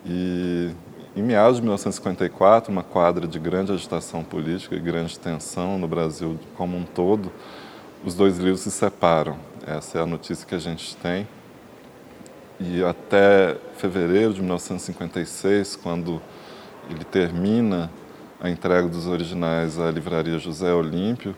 E 0.06 0.72
em 1.16 1.24
meados 1.24 1.58
de 1.58 1.64
1954, 1.64 2.72
uma 2.72 2.84
quadra 2.84 3.28
de 3.28 3.40
grande 3.40 3.72
agitação 3.72 4.24
política 4.24 4.76
e 4.76 4.80
grande 4.80 5.20
tensão 5.20 5.78
no 5.78 5.88
Brasil 5.88 6.40
como 6.56 6.78
um 6.78 6.84
todo, 6.84 7.32
os 8.06 8.16
dois 8.16 8.38
livros 8.38 8.62
se 8.62 8.72
separam. 8.72 9.38
Essa 9.66 10.00
é 10.00 10.02
a 10.02 10.06
notícia 10.06 10.48
que 10.48 10.56
a 10.56 10.60
gente 10.60 10.96
tem. 10.98 11.28
E 12.60 12.84
até 12.84 13.58
fevereiro 13.76 14.34
de 14.34 14.40
1956, 14.40 15.76
quando 15.76 16.22
ele 16.90 17.04
termina 17.04 17.92
a 18.42 18.50
entrega 18.50 18.88
dos 18.88 19.06
originais 19.06 19.80
à 19.80 19.92
livraria 19.92 20.40
José 20.40 20.74
Olímpio, 20.74 21.36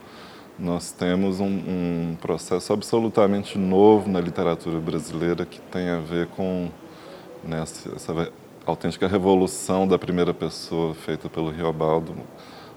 nós 0.58 0.92
temos 0.92 1.42
um, 1.42 1.46
um, 1.46 2.18
processo 2.22 2.72
absolutamente 2.72 3.58
novo 3.58 4.10
na 4.10 4.22
literatura 4.22 4.80
brasileira 4.80 5.46
que 5.46 5.60
tem 5.60 5.90
a 5.90 6.00
ver 6.00 6.28
com 6.28 6.70
né, 7.44 7.62
essa 7.62 8.32
autêntica 8.66 9.06
revolução 9.06 9.86
da 9.86 10.00
primeira 10.00 10.34
pessoa 10.34 10.94
feita 10.94 11.28
pelo 11.28 11.50
Riobaldo, 11.52 12.16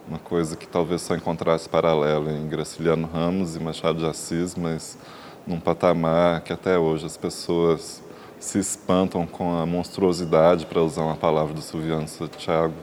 uma 0.08 0.18
coisa 0.18 0.56
que 0.56 0.66
talvez 0.66 1.02
só 1.02 1.14
encontrasse 1.14 1.68
paralelo 1.68 2.28
em 2.28 2.48
Graciliano 2.48 3.06
Ramos 3.06 3.54
e 3.54 3.60
Machado 3.60 4.00
de 4.00 4.06
Assis, 4.06 4.56
mas 4.56 4.98
num 5.46 5.60
patamar 5.60 6.40
que 6.40 6.52
até 6.52 6.76
hoje 6.76 7.06
as 7.06 7.16
pessoas 7.16 8.02
se 8.40 8.58
espantam 8.58 9.24
com 9.24 9.56
a 9.56 9.64
monstruosidade, 9.64 10.66
para 10.66 10.82
usar 10.82 11.02
uma 11.02 11.16
palavra 11.16 11.54
do 11.54 11.62
Silviano 11.62 12.08
Santiago, 12.08 12.74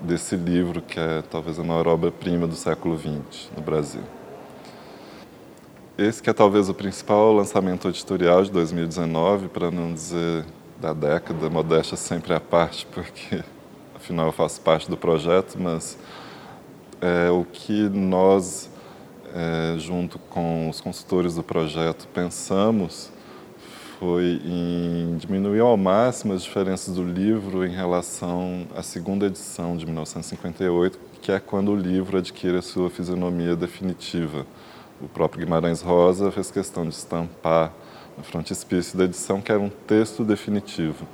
desse 0.00 0.36
livro, 0.36 0.82
que 0.82 0.98
é 0.98 1.22
talvez 1.22 1.58
a 1.58 1.64
maior 1.64 1.88
obra-prima 1.88 2.46
do 2.46 2.54
século 2.54 2.98
XX 2.98 3.50
no 3.56 3.62
Brasil. 3.62 4.02
Esse 5.98 6.22
que 6.22 6.28
é 6.28 6.32
talvez 6.32 6.68
o 6.68 6.74
principal 6.74 7.32
lançamento 7.32 7.88
editorial 7.88 8.42
de 8.44 8.50
2019, 8.50 9.48
para 9.48 9.70
não 9.70 9.94
dizer 9.94 10.44
da 10.78 10.92
década, 10.92 11.48
modéstia 11.48 11.96
sempre 11.96 12.34
à 12.34 12.40
parte, 12.40 12.86
porque 12.92 13.42
afinal 13.96 14.26
eu 14.26 14.32
faço 14.32 14.60
parte 14.60 14.90
do 14.90 14.96
projeto, 14.96 15.56
mas 15.58 15.98
é, 17.00 17.30
o 17.30 17.44
que 17.44 17.88
nós, 17.88 18.70
é, 19.34 19.78
junto 19.78 20.18
com 20.18 20.68
os 20.68 20.80
consultores 20.80 21.34
do 21.34 21.42
projeto, 21.42 22.06
pensamos 22.12 23.10
foi 23.98 24.40
em 24.44 25.16
diminuir 25.16 25.60
ao 25.60 25.76
máximo 25.76 26.34
as 26.34 26.42
diferenças 26.42 26.94
do 26.94 27.02
livro 27.02 27.64
em 27.64 27.74
relação 27.74 28.66
à 28.76 28.82
segunda 28.82 29.26
edição 29.26 29.76
de 29.76 29.86
1958, 29.86 30.98
que 31.22 31.32
é 31.32 31.40
quando 31.40 31.72
o 31.72 31.76
livro 31.76 32.18
adquire 32.18 32.58
a 32.58 32.62
sua 32.62 32.90
fisionomia 32.90 33.56
definitiva. 33.56 34.46
O 35.00 35.08
próprio 35.08 35.44
Guimarães 35.44 35.80
Rosa 35.80 36.30
fez 36.30 36.50
questão 36.50 36.84
de 36.84 36.94
estampar 36.94 37.72
no 38.18 38.24
frontispício 38.24 38.98
da 38.98 39.04
edição 39.04 39.40
que 39.40 39.50
era 39.50 39.60
um 39.60 39.70
texto 39.70 40.24
definitivo. 40.24 41.06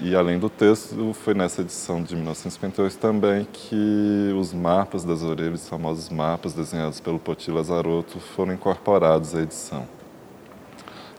E 0.00 0.16
além 0.16 0.38
do 0.38 0.48
texto, 0.48 1.12
foi 1.12 1.34
nessa 1.34 1.60
edição 1.60 2.02
de 2.02 2.16
1958 2.16 2.98
também 2.98 3.46
que 3.52 4.34
os 4.36 4.52
mapas 4.52 5.04
das 5.04 5.22
orelhas, 5.22 5.62
os 5.62 5.68
famosos 5.68 6.08
mapas 6.08 6.52
desenhados 6.52 7.00
pelo 7.00 7.18
Poti 7.18 7.50
Lazarotto, 7.50 8.18
foram 8.18 8.54
incorporados 8.54 9.34
à 9.34 9.42
edição. 9.42 9.99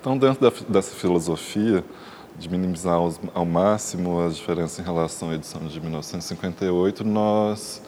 Então, 0.01 0.17
dentro 0.17 0.41
da, 0.41 0.51
dessa 0.67 0.95
filosofia 0.95 1.85
de 2.35 2.49
minimizar 2.49 2.97
ao 3.35 3.45
máximo 3.45 4.19
as 4.19 4.35
diferenças 4.35 4.79
em 4.79 4.81
relação 4.81 5.29
à 5.29 5.35
edição 5.35 5.67
de 5.67 5.79
1958, 5.79 7.03
nós 7.03 7.83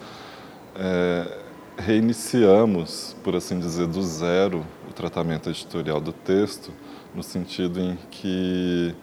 é, 0.76 1.40
reiniciamos, 1.76 3.16
por 3.24 3.36
assim 3.36 3.58
dizer, 3.58 3.88
do 3.88 4.04
zero 4.04 4.64
o 4.88 4.94
tratamento 4.94 5.50
editorial 5.50 6.00
do 6.00 6.14
texto, 6.14 6.72
no 7.16 7.24
sentido 7.24 7.80
em 7.80 7.98
que 8.12 8.94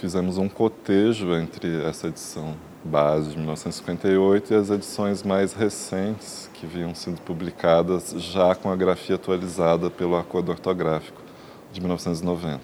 fizemos 0.00 0.36
um 0.36 0.48
cotejo 0.48 1.32
entre 1.36 1.84
essa 1.84 2.08
edição 2.08 2.56
base 2.82 3.30
de 3.30 3.36
1958 3.36 4.52
e 4.52 4.56
as 4.56 4.70
edições 4.70 5.22
mais 5.22 5.52
recentes 5.52 6.50
que 6.54 6.66
vinham 6.66 6.96
sendo 6.96 7.20
publicadas 7.20 8.12
já 8.18 8.56
com 8.56 8.72
a 8.72 8.74
grafia 8.74 9.14
atualizada 9.14 9.88
pelo 9.88 10.16
acordo 10.16 10.50
ortográfico 10.50 11.29
de 11.72 11.80
1990. 11.80 12.60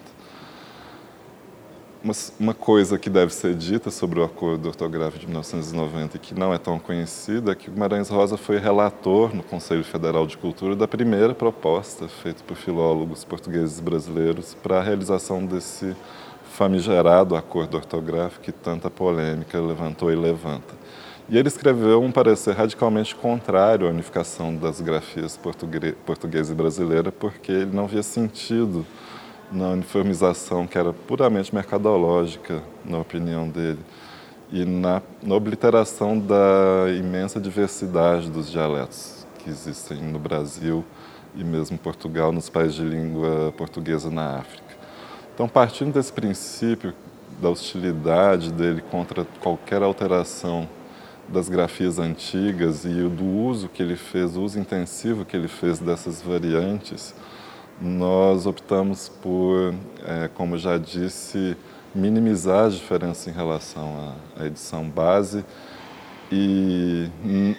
Uma, 2.03 2.13
uma 2.39 2.53
coisa 2.53 2.97
que 2.97 3.09
deve 3.09 3.33
ser 3.33 3.55
dita 3.55 3.89
sobre 3.89 4.19
o 4.19 4.23
acordo 4.23 4.67
ortográfico 4.67 5.19
de 5.19 5.25
1990 5.25 6.17
e 6.17 6.19
que 6.19 6.33
não 6.33 6.53
é 6.53 6.57
tão 6.57 6.77
conhecida 6.77 7.51
é 7.51 7.55
que 7.55 7.71
Guimarães 7.71 8.09
Rosa 8.09 8.37
foi 8.37 8.59
relator 8.59 9.35
no 9.35 9.41
Conselho 9.43 9.83
Federal 9.83 10.27
de 10.27 10.37
Cultura 10.37 10.75
da 10.75 10.87
primeira 10.87 11.33
proposta 11.33 12.07
feita 12.07 12.43
por 12.43 12.55
filólogos 12.55 13.23
portugueses 13.23 13.79
brasileiros 13.79 14.53
para 14.53 14.79
a 14.79 14.83
realização 14.83 15.45
desse 15.45 15.95
famigerado 16.53 17.35
acordo 17.35 17.77
ortográfico 17.77 18.43
que 18.43 18.51
tanta 18.51 18.89
polêmica 18.89 19.59
levantou 19.59 20.11
e 20.11 20.15
levanta. 20.15 20.75
E 21.29 21.37
ele 21.37 21.49
escreveu 21.49 22.01
um 22.01 22.09
parecer 22.09 22.55
radicalmente 22.55 23.13
contrário 23.13 23.85
à 23.85 23.89
unificação 23.89 24.55
das 24.55 24.79
grafias 24.79 25.37
portuguesa 25.37 26.53
e 26.53 26.55
brasileira, 26.55 27.11
porque 27.11 27.51
ele 27.51 27.75
não 27.75 27.85
via 27.85 28.01
sentido 28.01 28.85
na 29.51 29.69
uniformização 29.69 30.65
que 30.65 30.77
era 30.77 30.93
puramente 30.93 31.53
mercadológica, 31.53 32.63
na 32.85 32.99
opinião 32.99 33.49
dele, 33.49 33.79
e 34.49 34.63
na, 34.63 35.01
na 35.21 35.35
obliteração 35.35 36.17
da 36.17 36.85
imensa 36.97 37.41
diversidade 37.41 38.31
dos 38.31 38.49
dialetos 38.49 39.27
que 39.39 39.49
existem 39.49 39.97
no 39.97 40.19
Brasil 40.19 40.85
e 41.35 41.43
mesmo 41.43 41.75
em 41.75 41.77
Portugal, 41.77 42.31
nos 42.31 42.49
países 42.49 42.75
de 42.75 42.83
língua 42.83 43.53
portuguesa 43.57 44.09
na 44.09 44.39
África. 44.39 44.77
Então, 45.33 45.47
partindo 45.49 45.93
desse 45.93 46.13
princípio 46.13 46.93
da 47.41 47.49
hostilidade 47.49 48.49
dele 48.51 48.81
contra 48.89 49.27
qualquer 49.41 49.83
alteração 49.83 50.67
das 51.29 51.49
grafias 51.49 51.99
antigas 51.99 52.85
e 52.85 53.03
do 53.03 53.25
uso 53.25 53.67
que 53.67 53.83
ele 53.83 53.95
fez, 53.95 54.37
o 54.37 54.41
uso 54.41 54.59
intensivo 54.59 55.25
que 55.25 55.35
ele 55.35 55.47
fez 55.47 55.79
dessas 55.79 56.21
variantes, 56.21 57.13
nós 57.81 58.45
optamos 58.45 59.09
por, 59.09 59.73
é, 60.05 60.29
como 60.33 60.57
já 60.57 60.77
disse, 60.77 61.55
minimizar 61.93 62.65
as 62.65 62.75
diferenças 62.75 63.27
em 63.27 63.31
relação 63.31 64.15
à 64.39 64.45
edição 64.45 64.87
base 64.87 65.43
e 66.31 67.09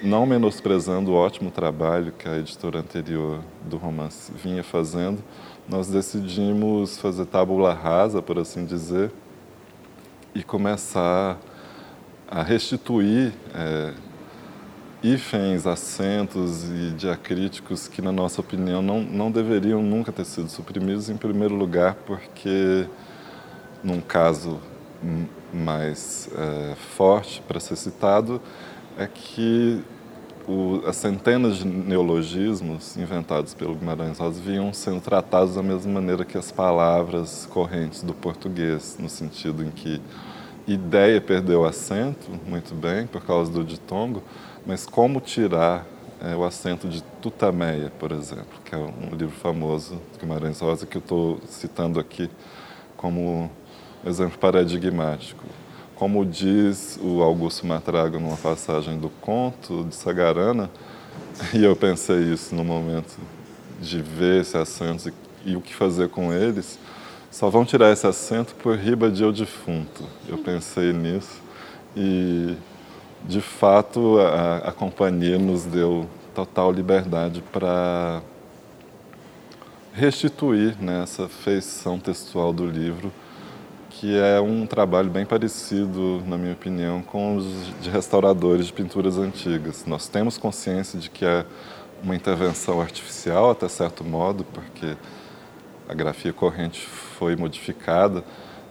não 0.03 0.27
menosprezando 0.27 1.13
o 1.13 1.15
ótimo 1.15 1.51
trabalho 1.51 2.13
que 2.13 2.29
a 2.29 2.39
editora 2.39 2.81
anterior 2.81 3.41
do 3.65 3.77
romance 3.77 4.31
vinha 4.33 4.63
fazendo, 4.63 5.23
nós 5.69 5.89
decidimos 5.89 6.99
fazer 6.99 7.25
tábula 7.27 7.73
rasa, 7.73 8.21
por 8.21 8.39
assim 8.39 8.65
dizer, 8.65 9.11
e 10.35 10.43
começar 10.43 11.39
a 12.31 12.43
restituir 12.43 13.33
é, 13.55 13.93
hífens, 15.03 15.67
acentos 15.67 16.65
e 16.65 16.91
diacríticos 16.97 17.89
que, 17.89 18.03
na 18.03 18.13
nossa 18.13 18.41
opinião, 18.41 18.83
não, 18.83 19.01
não 19.01 19.31
deveriam 19.31 19.83
nunca 19.83 20.13
ter 20.13 20.25
sido 20.25 20.49
suprimidos, 20.49 21.09
em 21.09 21.17
primeiro 21.17 21.55
lugar, 21.55 21.95
porque, 22.07 22.87
num 23.83 24.01
caso 24.01 24.61
mais 25.53 26.29
é, 26.37 26.75
forte 26.97 27.43
para 27.47 27.61
ser 27.61 27.77
citado, 27.77 28.43
é 28.99 29.07
que 29.07 29.83
o, 30.47 30.83
as 30.87 30.97
centenas 30.97 31.59
de 31.59 31.67
neologismos 31.67 32.97
inventados 32.97 33.55
pelo 33.55 33.75
Guimarães 33.75 34.19
Rosa 34.19 34.41
vinham 34.41 34.73
sendo 34.73 35.01
tratados 35.01 35.55
da 35.55 35.63
mesma 35.63 35.93
maneira 35.93 36.25
que 36.25 36.37
as 36.37 36.51
palavras 36.51 37.47
correntes 37.51 38.03
do 38.03 38.13
português, 38.13 38.97
no 38.99 39.09
sentido 39.09 39.63
em 39.63 39.71
que 39.71 40.01
ideia 40.69 41.21
perdeu 41.21 41.65
acento, 41.65 42.31
muito 42.47 42.75
bem, 42.75 43.07
por 43.07 43.25
causa 43.25 43.51
do 43.51 43.65
ditongo, 43.65 44.23
mas 44.67 44.85
como 44.85 45.21
tirar 45.21 45.87
é, 46.21 46.37
o 46.37 46.45
acento 46.45 46.89
de 46.89 47.03
Tutameia, 47.23 47.91
por 47.99 48.13
exemplo, 48.13 48.61
que 48.65 48.75
é 48.75 48.79
um 48.79 49.15
livro 49.17 49.35
famoso 49.37 50.01
de 50.13 50.19
Guimarães 50.19 50.61
Rosa 50.61 50.87
que 50.87 50.97
eu 50.97 51.01
estou 51.01 51.41
citando 51.47 51.99
aqui 51.99 52.29
como 52.97 53.51
exemplo 54.05 54.39
paradigmático. 54.39 55.45
Como 55.95 56.25
diz 56.25 56.99
o 57.03 57.23
Augusto 57.23 57.67
Matraga 57.67 58.19
numa 58.19 58.37
passagem 58.37 58.99
do 58.99 59.09
conto 59.09 59.85
de 59.85 59.95
Sagarana, 59.95 60.71
e 61.55 61.65
eu 61.65 61.75
pensei 61.75 62.33
isso 62.33 62.55
no 62.55 62.63
momento 62.63 63.17
de 63.81 64.03
ver 64.03 64.43
esse 64.43 64.57
acento 64.57 65.09
e, 65.09 65.53
e 65.53 65.57
o 65.57 65.61
que 65.61 65.75
fazer 65.75 66.09
com 66.09 66.33
eles, 66.33 66.79
só 67.39 67.49
vão 67.49 67.65
tirar 67.65 67.93
esse 67.93 68.05
acento 68.05 68.53
por 68.57 68.77
riba 68.77 69.09
de 69.09 69.23
eu 69.23 69.31
defunto. 69.31 70.03
Eu 70.29 70.39
pensei 70.39 70.93
nisso 70.93 71.41
e, 71.97 72.57
de 73.25 73.41
fato, 73.41 74.19
a, 74.19 74.57
a 74.57 74.73
companhia 74.73 75.39
nos 75.39 75.65
deu 75.65 76.09
total 76.35 76.73
liberdade 76.73 77.41
para 77.53 78.21
restituir 79.93 80.77
né, 80.83 81.05
feição 81.29 82.01
textual 82.01 82.53
do 82.53 82.67
livro, 82.67 83.13
que 83.89 84.19
é 84.19 84.41
um 84.41 84.67
trabalho 84.67 85.09
bem 85.09 85.25
parecido, 85.25 86.21
na 86.27 86.37
minha 86.37 86.55
opinião, 86.55 87.03
com 87.03 87.37
os 87.37 87.47
de 87.81 87.89
restauradores 87.89 88.67
de 88.67 88.73
pinturas 88.73 89.17
antigas. 89.17 89.85
Nós 89.87 90.09
temos 90.09 90.37
consciência 90.37 90.99
de 90.99 91.09
que 91.09 91.25
é 91.25 91.47
uma 92.03 92.17
intervenção 92.17 92.81
artificial, 92.81 93.49
até 93.49 93.69
certo 93.69 94.03
modo, 94.03 94.43
porque 94.43 94.97
a 95.89 95.95
grafia 95.95 96.33
corrente 96.33 96.89
foi 97.19 97.35
modificada, 97.35 98.23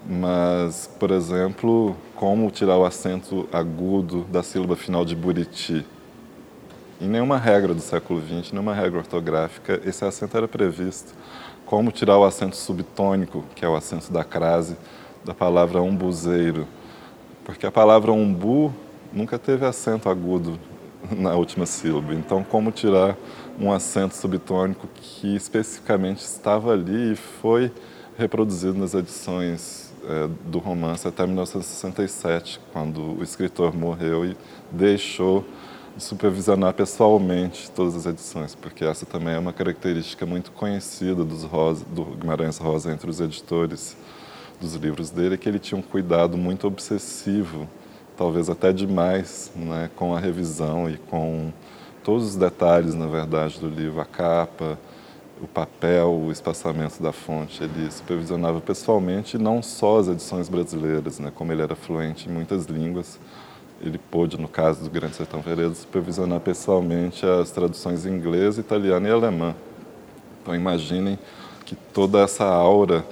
mas, 0.09 0.89
por 0.99 1.11
exemplo, 1.11 1.95
como 2.15 2.49
tirar 2.49 2.77
o 2.77 2.85
acento 2.85 3.47
agudo 3.51 4.23
da 4.31 4.41
sílaba 4.41 4.75
final 4.75 5.03
de 5.03 5.15
Buriti, 5.15 5.85
em 6.99 7.07
nenhuma 7.07 7.37
regra 7.37 7.73
do 7.73 7.81
século 7.81 8.21
XX, 8.21 8.53
nenhuma 8.53 8.73
regra 8.73 8.99
ortográfica, 8.99 9.81
esse 9.85 10.03
acento 10.05 10.35
era 10.37 10.47
previsto. 10.47 11.13
Como 11.65 11.91
tirar 11.91 12.17
o 12.17 12.23
acento 12.23 12.55
subtônico, 12.55 13.43
que 13.53 13.65
é 13.65 13.67
o 13.67 13.75
acento 13.75 14.11
da 14.11 14.23
crase, 14.23 14.77
da 15.25 15.33
palavra 15.33 15.81
umbuzeiro. 15.81 16.65
Porque 17.43 17.65
a 17.65 17.71
palavra 17.71 18.11
umbu 18.11 18.73
nunca 19.11 19.37
teve 19.37 19.65
acento 19.65 20.09
agudo 20.09 20.57
na 21.11 21.35
última 21.35 21.65
sílaba. 21.65 22.13
Então, 22.13 22.43
como 22.43 22.71
tirar 22.71 23.17
um 23.59 23.71
acento 23.71 24.15
subtônico 24.15 24.87
que 24.95 25.35
especificamente 25.35 26.19
estava 26.19 26.71
ali 26.71 27.11
e 27.11 27.15
foi 27.15 27.71
reproduzido 28.17 28.77
nas 28.77 28.93
edições 28.93 29.93
é, 30.03 30.27
do 30.45 30.57
romance 30.57 31.07
até 31.07 31.25
1967, 31.25 32.59
quando 32.73 33.19
o 33.19 33.23
escritor 33.23 33.75
morreu 33.75 34.25
e 34.25 34.35
deixou 34.71 35.45
supervisionar 35.97 36.73
pessoalmente 36.73 37.69
todas 37.71 37.95
as 37.95 38.05
edições, 38.05 38.55
porque 38.55 38.85
essa 38.85 39.05
também 39.05 39.33
é 39.33 39.39
uma 39.39 39.53
característica 39.53 40.25
muito 40.25 40.51
conhecida 40.51 41.23
dos 41.23 41.43
Rosa, 41.43 41.85
do 41.85 42.05
Guimarães 42.05 42.57
Rosa 42.57 42.91
entre 42.91 43.09
os 43.09 43.19
editores 43.19 43.97
dos 44.59 44.75
livros 44.75 45.09
dele, 45.09 45.37
que 45.37 45.47
ele 45.47 45.59
tinha 45.59 45.77
um 45.77 45.83
cuidado 45.83 46.37
muito 46.37 46.67
obsessivo, 46.67 47.67
talvez 48.15 48.49
até 48.49 48.71
demais, 48.73 49.51
né, 49.55 49.89
com 49.95 50.15
a 50.15 50.19
revisão 50.19 50.89
e 50.89 50.97
com 50.97 51.51
todos 52.03 52.29
os 52.29 52.35
detalhes, 52.35 52.93
na 52.93 53.07
verdade, 53.07 53.59
do 53.59 53.67
livro, 53.67 53.99
a 53.99 54.05
capa, 54.05 54.79
o 55.41 55.47
papel, 55.47 56.09
o 56.09 56.31
espaçamento 56.31 57.01
da 57.01 57.11
fonte. 57.11 57.63
Ele 57.63 57.89
supervisionava 57.91 58.59
pessoalmente 58.61 59.37
não 59.37 59.61
só 59.61 59.99
as 59.99 60.07
edições 60.07 60.49
brasileiras, 60.49 61.19
né, 61.19 61.31
como 61.33 61.51
ele 61.51 61.61
era 61.61 61.75
fluente 61.75 62.29
em 62.29 62.31
muitas 62.31 62.65
línguas, 62.65 63.19
ele 63.81 63.97
pôde, 63.97 64.39
no 64.39 64.47
caso 64.47 64.83
do 64.83 64.89
Grande 64.89 65.15
Sertão 65.15 65.41
Veredas, 65.41 65.79
supervisionar 65.79 66.39
pessoalmente 66.39 67.25
as 67.25 67.51
traduções 67.51 68.05
em 68.05 68.13
inglês, 68.13 68.57
italiano 68.57 69.07
e 69.07 69.11
alemã. 69.11 69.55
Então 70.41 70.55
imaginem 70.55 71.19
que 71.65 71.75
toda 71.75 72.19
essa 72.19 72.45
aura 72.45 73.05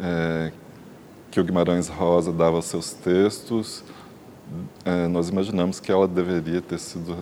é, 0.00 0.52
que 1.30 1.40
o 1.40 1.44
Guimarães 1.44 1.88
Rosa 1.88 2.32
dava 2.32 2.56
aos 2.56 2.66
seus 2.66 2.92
textos, 2.92 3.82
é, 4.84 5.08
nós 5.08 5.28
imaginamos 5.30 5.80
que 5.80 5.90
ela 5.90 6.06
deveria 6.06 6.60
ter 6.60 6.78
sido 6.78 7.16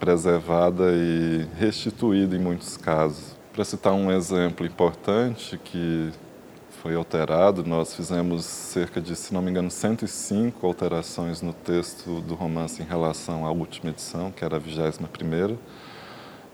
preservada 0.00 0.90
e 0.92 1.46
restituída 1.58 2.34
em 2.34 2.40
muitos 2.40 2.76
casos. 2.76 3.39
Para 3.52 3.64
citar 3.64 3.92
um 3.92 4.12
exemplo 4.12 4.64
importante 4.64 5.58
que 5.58 6.12
foi 6.80 6.94
alterado. 6.94 7.64
Nós 7.64 7.94
fizemos 7.94 8.44
cerca 8.44 9.00
de, 9.00 9.16
se 9.16 9.34
não 9.34 9.42
me 9.42 9.50
engano, 9.50 9.70
105 9.70 10.64
alterações 10.66 11.42
no 11.42 11.52
texto 11.52 12.20
do 12.20 12.34
romance 12.34 12.80
em 12.80 12.84
relação 12.84 13.44
à 13.44 13.50
última 13.50 13.90
edição, 13.90 14.30
que 14.30 14.44
era 14.44 14.56
a 14.56 14.58
21 14.58 15.58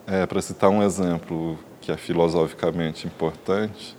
é, 0.07 0.25
Para 0.25 0.41
citar 0.41 0.71
um 0.71 0.83
exemplo 0.83 1.59
que 1.83 1.93
é 1.93 1.99
filosoficamente 1.99 3.07
importante, 3.07 3.97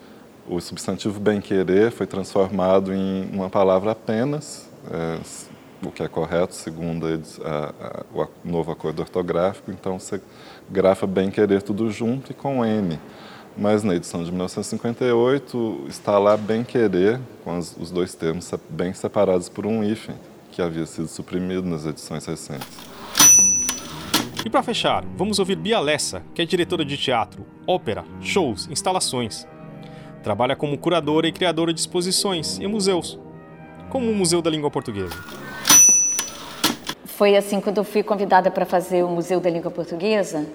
o 0.47 0.59
substantivo 0.59 1.19
bem-querer 1.19 1.91
foi 1.91 2.07
transformado 2.07 2.93
em 2.93 3.29
uma 3.31 3.49
palavra 3.49 3.91
apenas, 3.91 4.69
é, 4.89 5.19
o 5.85 5.91
que 5.91 6.01
é 6.01 6.07
correto 6.07 6.55
segundo 6.55 7.05
a, 7.05 7.13
a, 7.47 8.21
a, 8.23 8.23
o 8.23 8.27
novo 8.43 8.71
acordo 8.71 9.01
ortográfico, 9.01 9.71
então 9.71 9.99
você 9.99 10.19
grafa 10.69 11.07
bem-querer 11.07 11.61
tudo 11.61 11.89
junto 11.89 12.31
e 12.31 12.35
com 12.35 12.65
N 12.65 12.99
mas 13.57 13.83
na 13.83 13.95
edição 13.95 14.23
de 14.23 14.31
1958 14.31 15.85
está 15.89 16.19
lá 16.19 16.37
bem 16.37 16.63
querer, 16.63 17.19
com 17.43 17.57
os 17.57 17.89
dois 17.89 18.13
termos 18.13 18.53
bem 18.69 18.93
separados 18.93 19.49
por 19.49 19.65
um 19.65 19.83
hífen, 19.83 20.15
que 20.51 20.61
havia 20.61 20.85
sido 20.85 21.07
suprimido 21.07 21.67
nas 21.67 21.85
edições 21.85 22.25
recentes. 22.25 22.67
E 24.45 24.49
para 24.49 24.61
fechar, 24.61 25.03
vamos 25.15 25.39
ouvir 25.39 25.55
Bia 25.55 25.79
Lessa, 25.79 26.21
que 26.35 26.41
é 26.41 26.45
diretora 26.45 26.85
de 26.85 26.95
teatro, 26.95 27.45
ópera, 27.65 28.05
shows, 28.21 28.69
instalações. 28.69 29.47
Trabalha 30.21 30.55
como 30.55 30.77
curadora 30.77 31.27
e 31.27 31.31
criadora 31.31 31.73
de 31.73 31.79
exposições 31.79 32.57
e 32.59 32.67
museus, 32.67 33.19
como 33.89 34.09
o 34.09 34.15
Museu 34.15 34.41
da 34.41 34.51
Língua 34.51 34.69
Portuguesa. 34.69 35.46
Foi 37.17 37.35
assim 37.35 37.59
quando 37.59 37.79
eu 37.79 37.83
fui 37.83 38.03
convidada 38.03 38.51
para 38.51 38.63
fazer 38.63 39.01
o 39.01 39.07
Museu 39.07 39.39
da 39.39 39.49
Língua 39.49 39.71
Portuguesa, 39.71 40.45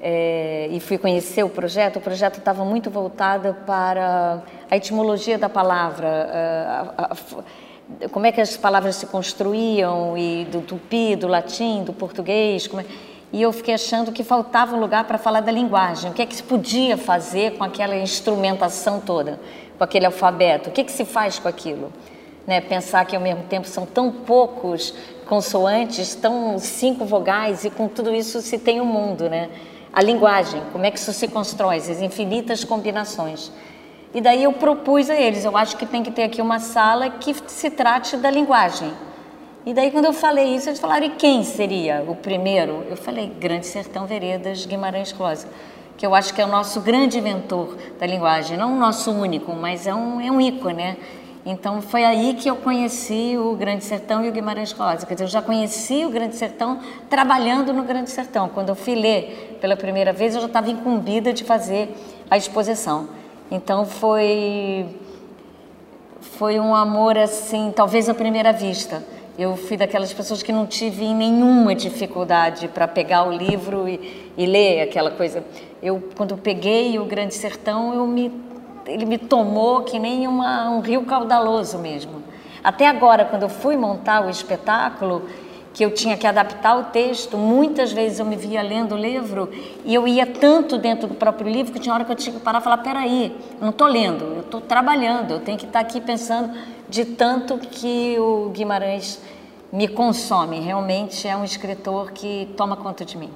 é, 0.00 0.66
e 0.70 0.80
fui 0.80 0.96
conhecer 0.96 1.42
o 1.44 1.50
projeto, 1.50 1.96
o 1.96 2.00
projeto 2.00 2.38
estava 2.38 2.64
muito 2.64 2.90
voltado 2.90 3.54
para 3.66 4.42
a 4.70 4.74
etimologia 4.74 5.36
da 5.36 5.50
palavra, 5.50 6.08
a, 6.08 6.94
a, 6.96 7.12
a, 7.12 8.08
como 8.08 8.24
é 8.24 8.32
que 8.32 8.40
as 8.40 8.56
palavras 8.56 8.96
se 8.96 9.06
construíam, 9.06 10.16
e 10.16 10.46
do 10.46 10.62
tupi, 10.62 11.14
do 11.14 11.28
latim, 11.28 11.84
do 11.84 11.92
português. 11.92 12.70
É, 12.74 12.84
e 13.30 13.42
eu 13.42 13.52
fiquei 13.52 13.74
achando 13.74 14.12
que 14.12 14.24
faltava 14.24 14.74
um 14.74 14.80
lugar 14.80 15.04
para 15.04 15.18
falar 15.18 15.42
da 15.42 15.52
linguagem, 15.52 16.10
o 16.10 16.14
que 16.14 16.22
é 16.22 16.26
que 16.26 16.34
se 16.34 16.42
podia 16.42 16.96
fazer 16.96 17.58
com 17.58 17.64
aquela 17.64 17.94
instrumentação 17.96 18.98
toda, 18.98 19.38
com 19.76 19.84
aquele 19.84 20.06
alfabeto, 20.06 20.70
o 20.70 20.72
que, 20.72 20.80
é 20.80 20.84
que 20.84 20.92
se 20.92 21.04
faz 21.04 21.38
com 21.38 21.48
aquilo? 21.48 21.92
Né, 22.44 22.60
pensar 22.60 23.04
que 23.04 23.14
ao 23.14 23.22
mesmo 23.22 23.44
tempo 23.44 23.68
são 23.68 23.86
tão 23.86 24.10
poucos 24.10 24.92
consoantes, 25.26 26.14
tão 26.14 26.58
cinco 26.58 27.04
vogais 27.04 27.64
e 27.64 27.70
com 27.70 27.88
tudo 27.88 28.14
isso 28.14 28.40
se 28.40 28.58
tem 28.58 28.80
o 28.80 28.84
um 28.84 28.86
mundo, 28.86 29.28
né? 29.28 29.48
a 29.92 30.02
linguagem, 30.02 30.62
como 30.72 30.86
é 30.86 30.90
que 30.90 30.98
isso 30.98 31.12
se 31.12 31.28
constrói, 31.28 31.76
as 31.76 32.00
infinitas 32.00 32.64
combinações. 32.64 33.52
E 34.14 34.20
daí 34.20 34.42
eu 34.42 34.52
propus 34.52 35.10
a 35.10 35.14
eles, 35.14 35.44
eu 35.44 35.56
acho 35.56 35.76
que 35.76 35.84
tem 35.84 36.02
que 36.02 36.10
ter 36.10 36.22
aqui 36.22 36.40
uma 36.40 36.58
sala 36.58 37.10
que 37.10 37.34
se 37.46 37.70
trate 37.70 38.16
da 38.16 38.30
linguagem. 38.30 38.92
E 39.66 39.74
daí 39.74 39.90
quando 39.90 40.06
eu 40.06 40.12
falei 40.12 40.54
isso, 40.54 40.68
eles 40.68 40.80
falaram, 40.80 41.06
e 41.06 41.10
quem 41.10 41.44
seria 41.44 42.04
o 42.06 42.16
primeiro? 42.16 42.84
Eu 42.88 42.96
falei, 42.96 43.26
Grande 43.28 43.66
Sertão 43.66 44.06
Veredas, 44.06 44.64
Guimarães 44.64 45.12
Rosa, 45.12 45.46
que 45.96 46.06
eu 46.06 46.14
acho 46.14 46.32
que 46.34 46.40
é 46.40 46.44
o 46.44 46.48
nosso 46.48 46.80
grande 46.80 47.18
inventor 47.18 47.76
da 47.98 48.06
linguagem, 48.06 48.56
não 48.56 48.74
o 48.74 48.78
nosso 48.78 49.12
único, 49.12 49.52
mas 49.54 49.86
é 49.86 49.94
um, 49.94 50.20
é 50.20 50.30
um 50.30 50.40
ícone, 50.40 50.74
né? 50.74 50.96
Então 51.44 51.82
foi 51.82 52.04
aí 52.04 52.34
que 52.34 52.48
eu 52.48 52.54
conheci 52.54 53.36
o 53.36 53.56
Grande 53.56 53.82
Sertão 53.82 54.24
e 54.24 54.28
o 54.28 54.32
Guimarães 54.32 54.70
Rosa. 54.70 55.04
Quer 55.04 55.14
dizer, 55.14 55.24
eu 55.24 55.28
já 55.28 55.42
conheci 55.42 56.04
o 56.04 56.10
Grande 56.10 56.36
Sertão 56.36 56.78
trabalhando 57.10 57.72
no 57.72 57.82
Grande 57.82 58.10
Sertão. 58.10 58.48
Quando 58.48 58.68
eu 58.68 58.76
fui 58.76 58.94
ler 58.94 59.58
pela 59.60 59.76
primeira 59.76 60.12
vez, 60.12 60.36
eu 60.36 60.40
já 60.40 60.46
estava 60.46 60.70
incumbida 60.70 61.32
de 61.32 61.42
fazer 61.42 61.96
a 62.30 62.36
exposição. 62.36 63.08
Então 63.50 63.84
foi 63.84 64.86
foi 66.20 66.60
um 66.60 66.74
amor 66.74 67.18
assim, 67.18 67.72
talvez 67.74 68.08
à 68.08 68.14
primeira 68.14 68.52
vista. 68.52 69.02
Eu 69.36 69.56
fui 69.56 69.76
daquelas 69.76 70.12
pessoas 70.12 70.42
que 70.42 70.52
não 70.52 70.66
tive 70.66 71.12
nenhuma 71.12 71.74
dificuldade 71.74 72.68
para 72.68 72.86
pegar 72.86 73.24
o 73.26 73.32
livro 73.32 73.88
e, 73.88 74.30
e 74.38 74.46
ler 74.46 74.82
aquela 74.82 75.10
coisa. 75.10 75.42
Eu 75.82 76.00
quando 76.16 76.36
peguei 76.36 76.98
o 77.00 77.04
Grande 77.04 77.34
Sertão, 77.34 77.92
eu 77.92 78.06
me 78.06 78.30
ele 78.92 79.04
me 79.04 79.18
tomou 79.18 79.82
que 79.82 79.98
nem 79.98 80.26
uma, 80.26 80.70
um 80.70 80.80
rio 80.80 81.02
caudaloso 81.04 81.78
mesmo. 81.78 82.22
Até 82.62 82.86
agora, 82.86 83.24
quando 83.24 83.42
eu 83.42 83.48
fui 83.48 83.76
montar 83.76 84.24
o 84.24 84.30
espetáculo, 84.30 85.26
que 85.74 85.82
eu 85.84 85.92
tinha 85.92 86.16
que 86.16 86.26
adaptar 86.26 86.78
o 86.78 86.84
texto, 86.84 87.36
muitas 87.36 87.92
vezes 87.92 88.18
eu 88.18 88.26
me 88.26 88.36
via 88.36 88.62
lendo 88.62 88.94
o 88.94 88.98
livro 88.98 89.50
e 89.84 89.94
eu 89.94 90.06
ia 90.06 90.26
tanto 90.26 90.76
dentro 90.76 91.08
do 91.08 91.14
próprio 91.14 91.50
livro 91.50 91.72
que 91.72 91.78
tinha 91.78 91.94
hora 91.94 92.04
que 92.04 92.12
eu 92.12 92.16
tinha 92.16 92.36
que 92.36 92.42
parar 92.42 92.60
e 92.60 92.62
falar: 92.62 92.78
peraí, 92.78 93.34
não 93.60 93.70
estou 93.70 93.86
lendo, 93.86 94.24
eu 94.24 94.40
estou 94.40 94.60
trabalhando, 94.60 95.32
eu 95.32 95.40
tenho 95.40 95.56
que 95.56 95.64
estar 95.64 95.80
aqui 95.80 96.00
pensando 96.00 96.52
de 96.88 97.04
tanto 97.04 97.56
que 97.56 98.16
o 98.18 98.50
Guimarães 98.50 99.20
me 99.72 99.88
consome. 99.88 100.60
Realmente 100.60 101.26
é 101.26 101.34
um 101.34 101.44
escritor 101.44 102.12
que 102.12 102.52
toma 102.56 102.76
conta 102.76 103.04
de 103.04 103.16
mim. 103.16 103.30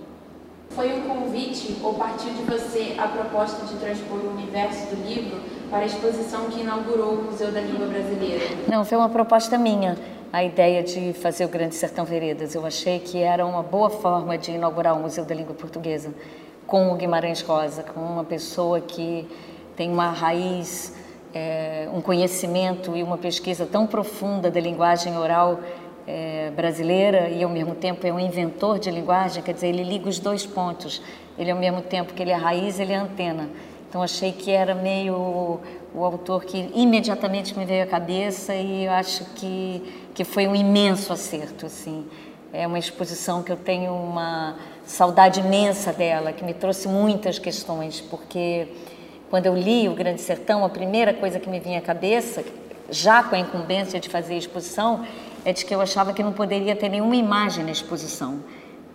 Foi 0.77 0.93
um 0.93 1.09
convite 1.09 1.75
ou 1.83 1.95
partiu 1.95 2.35
de 2.35 2.43
você 2.43 2.97
a 2.99 3.09
proposta 3.09 3.65
de 3.65 3.77
transpor 3.77 4.19
o 4.19 4.31
universo 4.31 4.95
do 4.95 5.03
livro 5.09 5.41
para 5.71 5.79
a 5.79 5.87
exposição 5.87 6.51
que 6.51 6.61
inaugurou 6.61 7.15
o 7.15 7.25
Museu 7.25 7.51
da 7.51 7.63
Língua 7.63 7.87
Brasileira? 7.87 8.45
Não, 8.69 8.85
foi 8.85 8.99
uma 8.99 9.09
proposta 9.09 9.57
minha 9.57 9.97
a 10.31 10.45
ideia 10.45 10.83
de 10.83 11.15
fazer 11.15 11.47
o 11.47 11.49
Grande 11.49 11.75
Sertão 11.75 12.05
Veredas. 12.05 12.55
Eu 12.55 12.67
achei 12.67 12.99
que 12.99 13.23
era 13.23 13.47
uma 13.47 13.63
boa 13.63 13.89
forma 13.89 14.37
de 14.37 14.51
inaugurar 14.51 14.95
o 14.95 15.01
Museu 15.01 15.25
da 15.25 15.35
Língua 15.35 15.55
Portuguesa 15.55 16.13
com 16.67 16.93
o 16.93 16.95
Guimarães 16.95 17.41
Rosa, 17.41 17.83
com 17.83 18.01
uma 18.01 18.25
pessoa 18.25 18.79
que 18.79 19.27
tem 19.75 19.91
uma 19.91 20.11
raiz, 20.11 20.95
é, 21.33 21.89
um 21.91 22.03
conhecimento 22.03 22.95
e 22.95 23.03
uma 23.03 23.17
pesquisa 23.17 23.65
tão 23.65 23.87
profunda 23.87 24.51
da 24.51 24.61
linguagem 24.61 25.17
oral 25.17 25.59
é, 26.07 26.51
brasileira 26.55 27.29
e 27.29 27.43
ao 27.43 27.51
mesmo 27.51 27.75
tempo 27.75 28.07
é 28.07 28.13
um 28.13 28.21
inventor 28.21 28.79
de 28.79 28.91
linguagem, 28.91 29.43
quer 29.43 29.53
dizer, 29.53 29.69
ele 29.69 29.83
liga 29.83 30.09
os 30.09 30.19
dois 30.19 30.47
pontos. 30.47 31.03
Ele 31.39 31.51
ao 31.51 31.59
mesmo 31.59 31.83
tempo 31.83 32.15
que 32.15 32.23
ele 32.23 32.31
é 32.31 32.35
raiz, 32.35 32.79
ele 32.79 32.93
é 32.93 32.97
antena. 32.97 33.49
Então 33.89 34.03
achei 34.03 34.33
que 34.33 34.51
era 34.51 34.75
meio 34.75 35.61
o 35.95 36.05
autor 36.05 36.45
que 36.45 36.71
imediatamente 36.75 37.57
me 37.59 37.65
veio 37.65 37.85
à 37.85 37.87
cabeça 37.87 38.55
e 38.55 38.85
eu 38.85 38.93
acho 38.93 39.25
que, 39.35 39.83
que 40.15 40.25
foi 40.25 40.47
um 40.47 40.55
imenso 40.55 41.13
acerto, 41.13 41.67
assim. 41.67 42.07
É 42.53 42.67
uma 42.67 42.79
exposição 42.79 43.43
que 43.43 43.51
eu 43.51 43.57
tenho 43.57 43.93
uma 43.93 44.57
saudade 44.85 45.41
imensa 45.41 45.93
dela, 45.93 46.33
que 46.33 46.45
me 46.45 46.55
trouxe 46.55 46.89
muitas 46.89 47.39
questões, 47.39 48.01
porque 48.01 48.69
quando 49.29 49.47
eu 49.47 49.57
li 49.57 49.89
O 49.89 49.95
Grande 49.95 50.21
Sertão, 50.21 50.65
a 50.65 50.69
primeira 50.69 51.13
coisa 51.13 51.41
que 51.41 51.49
me 51.49 51.59
vinha 51.59 51.79
à 51.79 51.83
cabeça, 51.83 52.45
já 52.91 53.23
com 53.23 53.35
a 53.35 53.39
incumbência 53.39 53.99
de 53.99 54.09
fazer 54.09 54.35
a 54.35 54.39
exposição, 54.39 55.05
é 55.47 55.53
de 55.53 55.65
que 55.65 55.73
eu 55.73 55.81
achava 55.81 56.13
que 56.13 56.25
não 56.25 56.33
poderia 56.33 56.75
ter 56.75 56.89
nenhuma 56.89 57.15
imagem 57.15 57.65
na 57.65 57.71
exposição. 57.71 58.41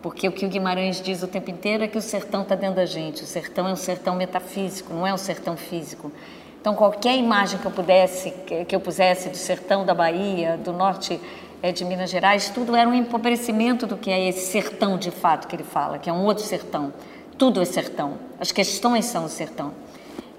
Porque 0.02 0.28
o 0.28 0.34
que 0.34 0.46
o 0.46 0.50
Guimarães 0.50 1.00
diz 1.00 1.24
o 1.24 1.28
tempo 1.28 1.50
inteiro 1.50 1.86
é 1.86 1.88
que 1.88 1.98
o 1.98 2.02
sertão 2.02 2.42
está 2.42 2.56
dentro 2.56 2.76
da 2.76 2.86
gente. 2.86 3.24
O 3.24 3.26
sertão 3.26 3.70
é 3.70 3.72
um 3.72 3.78
sertão 3.78 4.16
metafísico, 4.16 4.94
não 4.94 5.08
é 5.08 5.14
um 5.14 5.18
sertão 5.18 5.56
físico. 5.56 6.12
Então, 6.60 6.76
qualquer 6.76 7.16
imagem 7.16 7.58
que 7.58 7.66
eu 7.66 7.72
pudesse, 7.72 8.32
que 8.68 8.76
eu 8.76 8.82
pusesse 8.82 9.30
do 9.30 9.38
sertão 9.38 9.86
da 9.86 9.94
Bahia, 9.94 10.58
do 10.58 10.74
norte 10.74 11.22
é, 11.64 11.72
de 11.72 11.86
Minas 11.86 12.10
Gerais, 12.10 12.50
tudo 12.50 12.76
era 12.76 12.90
um 12.90 12.94
empobrecimento 12.94 13.88
do 13.88 13.96
que 13.96 14.12
é 14.12 14.28
esse 14.28 14.52
sertão 14.52 14.98
de 14.98 15.10
fato 15.10 15.48
que 15.48 15.56
ele 15.56 15.64
fala, 15.64 16.00
que 16.00 16.10
é 16.10 16.14
um 16.14 16.26
outro 16.26 16.44
sertão. 16.44 16.92
Tudo 17.38 17.62
é 17.62 17.66
sertão. 17.66 18.16
As 18.38 18.52
questões 18.52 19.06
são 19.06 19.24
o 19.24 19.30
sertão. 19.30 19.72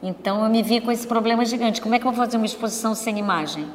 Então, 0.03 0.44
eu 0.44 0.51
me 0.51 0.62
vi 0.62 0.79
com 0.79 0.92
esse 0.92 1.07
problema 1.07 1.42
gigante. 1.46 1.81
Como 1.81 1.94
é 1.94 1.98
que 1.98 2.07
eu 2.07 2.12
vou 2.12 2.22
fazer 2.22 2.37
uma 2.37 2.44
exposição 2.44 2.94
sem 2.94 3.18
imagem? 3.18 3.66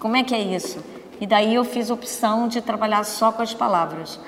Como 0.00 0.16
é 0.16 0.24
que 0.24 0.34
é 0.34 0.40
isso? 0.40 0.82
E 1.22 1.26
daí 1.26 1.54
eu 1.54 1.64
fiz 1.64 1.88
opção 1.88 2.48
de 2.48 2.60
trabalhar 2.60 3.04
só 3.04 3.30
com 3.30 3.42
as 3.42 3.54
palavras 3.54 4.18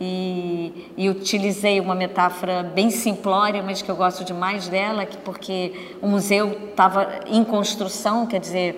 e, 0.00 0.90
e, 0.96 1.08
utilizei 1.08 1.78
uma 1.78 1.94
metáfora 1.94 2.64
bem 2.64 2.90
simplória, 2.90 3.62
mas 3.62 3.80
que 3.80 3.88
eu 3.88 3.94
gosto 3.94 4.24
demais 4.24 4.66
dela, 4.66 5.06
que 5.06 5.16
porque 5.18 5.72
o 6.02 6.08
museu 6.08 6.50
estava 6.70 7.20
em 7.28 7.44
construção, 7.44 8.26
quer 8.26 8.40
dizer, 8.40 8.74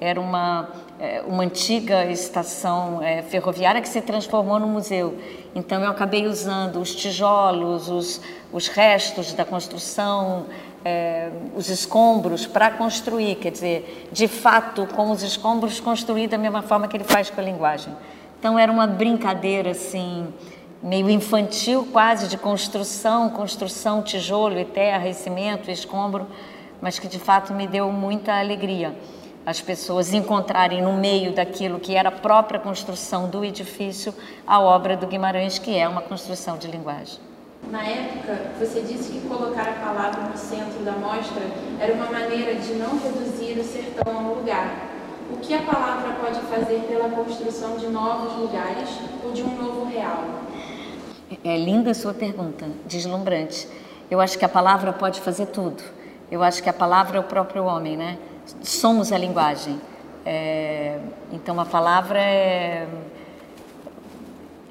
era 0.00 0.20
uma, 0.20 0.68
é, 1.00 1.20
uma 1.26 1.42
antiga 1.42 2.04
estação 2.04 3.02
é, 3.02 3.20
ferroviária 3.22 3.82
que 3.82 3.88
se 3.88 4.00
transformou 4.00 4.60
no 4.60 4.68
museu. 4.68 5.18
Então 5.56 5.82
eu 5.82 5.90
acabei 5.90 6.28
usando 6.28 6.78
os 6.78 6.94
tijolos, 6.94 7.88
os, 7.88 8.20
os 8.52 8.68
restos 8.68 9.32
da 9.32 9.44
construção, 9.44 10.46
é, 10.84 11.30
os 11.56 11.68
escombros 11.68 12.46
para 12.46 12.70
construir, 12.70 13.36
quer 13.36 13.50
dizer, 13.50 14.08
de 14.12 14.28
fato, 14.28 14.86
com 14.86 15.10
os 15.10 15.22
escombros 15.22 15.80
construir 15.80 16.28
da 16.28 16.38
mesma 16.38 16.62
forma 16.62 16.88
que 16.88 16.96
ele 16.96 17.04
faz 17.04 17.30
com 17.30 17.40
a 17.40 17.44
linguagem. 17.44 17.94
Então 18.38 18.58
era 18.58 18.70
uma 18.70 18.86
brincadeira 18.86 19.72
assim 19.72 20.32
meio 20.82 21.10
infantil 21.10 21.88
quase 21.90 22.28
de 22.28 22.38
construção, 22.38 23.30
construção, 23.30 24.02
tijolo 24.02 24.58
e 24.58 24.64
terra 24.64 25.08
e 25.08 25.14
cimento 25.14 25.70
escombro, 25.70 26.26
mas 26.80 26.98
que 26.98 27.08
de 27.08 27.18
fato 27.18 27.52
me 27.52 27.66
deu 27.66 27.90
muita 27.90 28.38
alegria. 28.38 28.94
As 29.44 29.60
pessoas 29.60 30.12
encontrarem 30.12 30.82
no 30.82 30.92
meio 30.92 31.32
daquilo 31.32 31.80
que 31.80 31.94
era 31.94 32.10
a 32.10 32.12
própria 32.12 32.60
construção 32.60 33.28
do 33.28 33.44
edifício 33.44 34.14
a 34.46 34.60
obra 34.60 34.96
do 34.96 35.06
Guimarães, 35.06 35.58
que 35.58 35.76
é 35.76 35.88
uma 35.88 36.02
construção 36.02 36.58
de 36.58 36.68
linguagem. 36.68 37.27
Na 37.70 37.82
época, 37.82 38.34
você 38.58 38.80
disse 38.80 39.12
que 39.12 39.28
colocar 39.28 39.68
a 39.68 39.72
palavra 39.72 40.22
no 40.22 40.36
centro 40.38 40.82
da 40.84 40.92
mostra 40.92 41.42
era 41.78 41.92
uma 41.92 42.06
maneira 42.06 42.54
de 42.54 42.72
não 42.74 42.98
reduzir 42.98 43.58
o 43.58 43.64
sertão 43.64 44.16
a 44.16 44.20
um 44.20 44.34
lugar. 44.34 44.88
O 45.30 45.36
que 45.36 45.52
a 45.52 45.60
palavra 45.60 46.14
pode 46.14 46.40
fazer 46.46 46.80
pela 46.88 47.10
construção 47.10 47.76
de 47.76 47.86
novos 47.88 48.34
lugares 48.38 48.88
ou 49.22 49.32
de 49.32 49.42
um 49.42 49.54
novo 49.54 49.84
real? 49.84 50.24
É 51.44 51.58
linda 51.58 51.90
a 51.90 51.94
sua 51.94 52.14
pergunta, 52.14 52.66
deslumbrante. 52.86 53.68
Eu 54.10 54.18
acho 54.18 54.38
que 54.38 54.46
a 54.46 54.48
palavra 54.48 54.90
pode 54.90 55.20
fazer 55.20 55.46
tudo. 55.46 55.82
Eu 56.30 56.42
acho 56.42 56.62
que 56.62 56.70
a 56.70 56.72
palavra 56.72 57.18
é 57.18 57.20
o 57.20 57.24
próprio 57.24 57.64
homem, 57.64 57.98
né? 57.98 58.16
Somos 58.62 59.12
a 59.12 59.18
linguagem. 59.18 59.78
É, 60.24 60.98
então 61.30 61.60
a 61.60 61.66
palavra 61.66 62.18
é, 62.18 62.88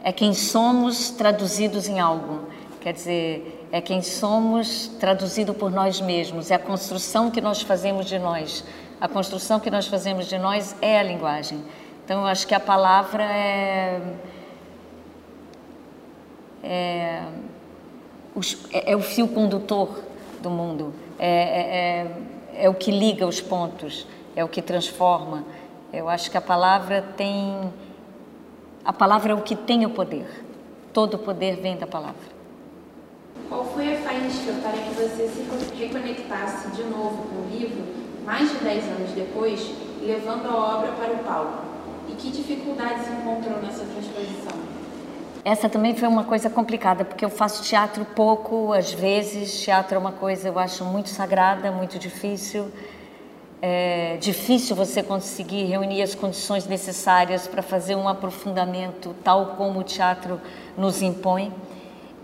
é 0.04 0.12
quem 0.12 0.34
somos 0.34 1.12
traduzidos 1.12 1.88
em 1.88 2.00
algo. 2.00 2.57
Quer 2.82 2.94
dizer, 2.94 3.68
é 3.72 3.82
quem 3.82 4.02
somos 4.02 4.88
traduzido 5.00 5.54
por 5.54 5.72
nós 5.72 6.00
mesmos. 6.00 6.52
É 6.52 6.56
a 6.56 6.60
construção 6.60 7.30
que 7.32 7.42
nós 7.42 7.62
fazemos 7.62 8.06
de 8.06 8.18
nós. 8.20 8.64
A 9.00 9.08
construção 9.08 9.60
que 9.60 9.70
nós 9.70 9.88
fazemos 9.88 10.28
de 10.28 10.38
nós 10.38 10.76
é 10.82 11.00
a 11.00 11.04
linguagem. 11.04 11.64
Então 12.06 12.22
eu 12.22 12.28
acho 12.28 12.48
que 12.48 12.56
a 12.56 12.60
palavra 12.60 13.24
é 13.24 14.02
é, 16.64 17.24
é, 18.72 18.92
é 18.92 18.96
o 18.96 19.02
fio 19.02 19.28
condutor 19.28 20.04
do 20.42 20.50
mundo, 20.50 20.94
é, 21.18 21.28
é, 21.28 22.60
é, 22.60 22.66
é 22.66 22.70
o 22.70 22.74
que 22.74 22.92
liga 22.92 23.26
os 23.26 23.40
pontos, 23.40 24.06
é 24.36 24.44
o 24.44 24.50
que 24.50 24.62
transforma. 24.62 25.46
Eu 25.94 26.10
acho 26.10 26.30
que 26.30 26.38
a 26.38 26.42
palavra 26.42 27.02
tem. 27.16 27.72
A 28.84 28.92
palavra 28.92 29.32
é 29.32 29.36
o 29.36 29.42
que 29.42 29.56
tem 29.56 29.86
o 29.86 29.90
poder. 29.90 30.46
Todo 30.94 31.16
o 31.16 31.20
poder 31.20 31.56
vem 31.58 31.78
da 31.78 31.88
palavra. 31.88 32.37
Qual 33.50 33.64
foi 33.66 33.96
a 33.96 33.98
faísca 34.02 34.54
para 34.62 34.74
que 34.74 34.90
você 34.96 35.28
se 35.28 35.76
reconectasse 35.76 36.70
de 36.72 36.84
novo 36.84 37.28
com 37.30 37.36
o 37.36 37.50
livro, 37.50 37.84
mais 38.26 38.50
de 38.50 38.58
10 38.58 38.84
anos 38.86 39.12
depois, 39.12 39.72
levando 40.02 40.48
a 40.50 40.78
obra 40.78 40.92
para 40.94 41.14
o 41.14 41.18
palco? 41.20 41.66
E 42.10 42.14
que 42.14 42.30
dificuldades 42.30 43.08
encontrou 43.08 43.62
nessa 43.62 43.86
transposição? 43.86 44.78
Essa 45.46 45.70
também 45.70 45.96
foi 45.96 46.10
uma 46.10 46.26
coisa 46.26 46.50
complicada, 46.50 47.06
porque 47.06 47.24
eu 47.24 47.30
faço 47.30 47.64
teatro 47.64 48.04
pouco, 48.04 48.74
às 48.74 48.92
vezes. 48.92 49.62
Teatro 49.62 49.96
é 49.96 49.98
uma 49.98 50.12
coisa, 50.12 50.50
eu 50.50 50.60
acho, 50.60 50.84
muito 50.84 51.08
sagrada, 51.08 51.72
muito 51.72 51.98
difícil. 51.98 52.70
É 53.62 54.18
difícil 54.20 54.76
você 54.76 55.02
conseguir 55.02 55.64
reunir 55.64 56.02
as 56.02 56.14
condições 56.14 56.68
necessárias 56.68 57.48
para 57.48 57.62
fazer 57.62 57.96
um 57.96 58.10
aprofundamento 58.10 59.16
tal 59.24 59.56
como 59.56 59.80
o 59.80 59.84
teatro 59.84 60.40
nos 60.78 61.02
impõe. 61.02 61.54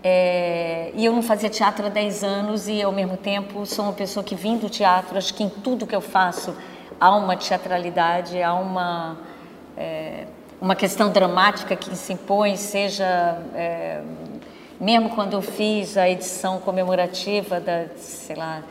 É, 0.06 0.90
e 0.94 1.06
eu 1.06 1.14
não 1.14 1.22
fazia 1.22 1.48
teatro 1.48 1.86
há 1.86 1.88
10 1.88 2.22
anos 2.22 2.68
e, 2.68 2.82
ao 2.82 2.92
mesmo 2.92 3.16
tempo, 3.16 3.64
sou 3.64 3.86
uma 3.86 3.94
pessoa 3.94 4.22
que 4.22 4.34
vim 4.34 4.58
do 4.58 4.68
teatro. 4.68 5.16
Acho 5.16 5.32
que 5.32 5.42
em 5.42 5.48
tudo 5.48 5.86
que 5.86 5.96
eu 5.96 6.02
faço 6.02 6.54
há 7.00 7.16
uma 7.16 7.34
teatralidade, 7.36 8.42
há 8.42 8.52
uma. 8.52 9.16
É, 9.78 10.26
uma 10.60 10.76
questão 10.76 11.10
dramática 11.10 11.74
que 11.74 11.94
se 11.96 12.12
impõe, 12.12 12.56
seja 12.56 13.04
é, 13.54 14.02
mesmo 14.80 15.10
quando 15.10 15.34
eu 15.34 15.42
fiz 15.42 15.96
a 15.96 16.08
edição 16.08 16.58
comemorativa 16.58 17.60
da, 17.60 17.86
sei 17.96 18.36
lá, 18.36 18.62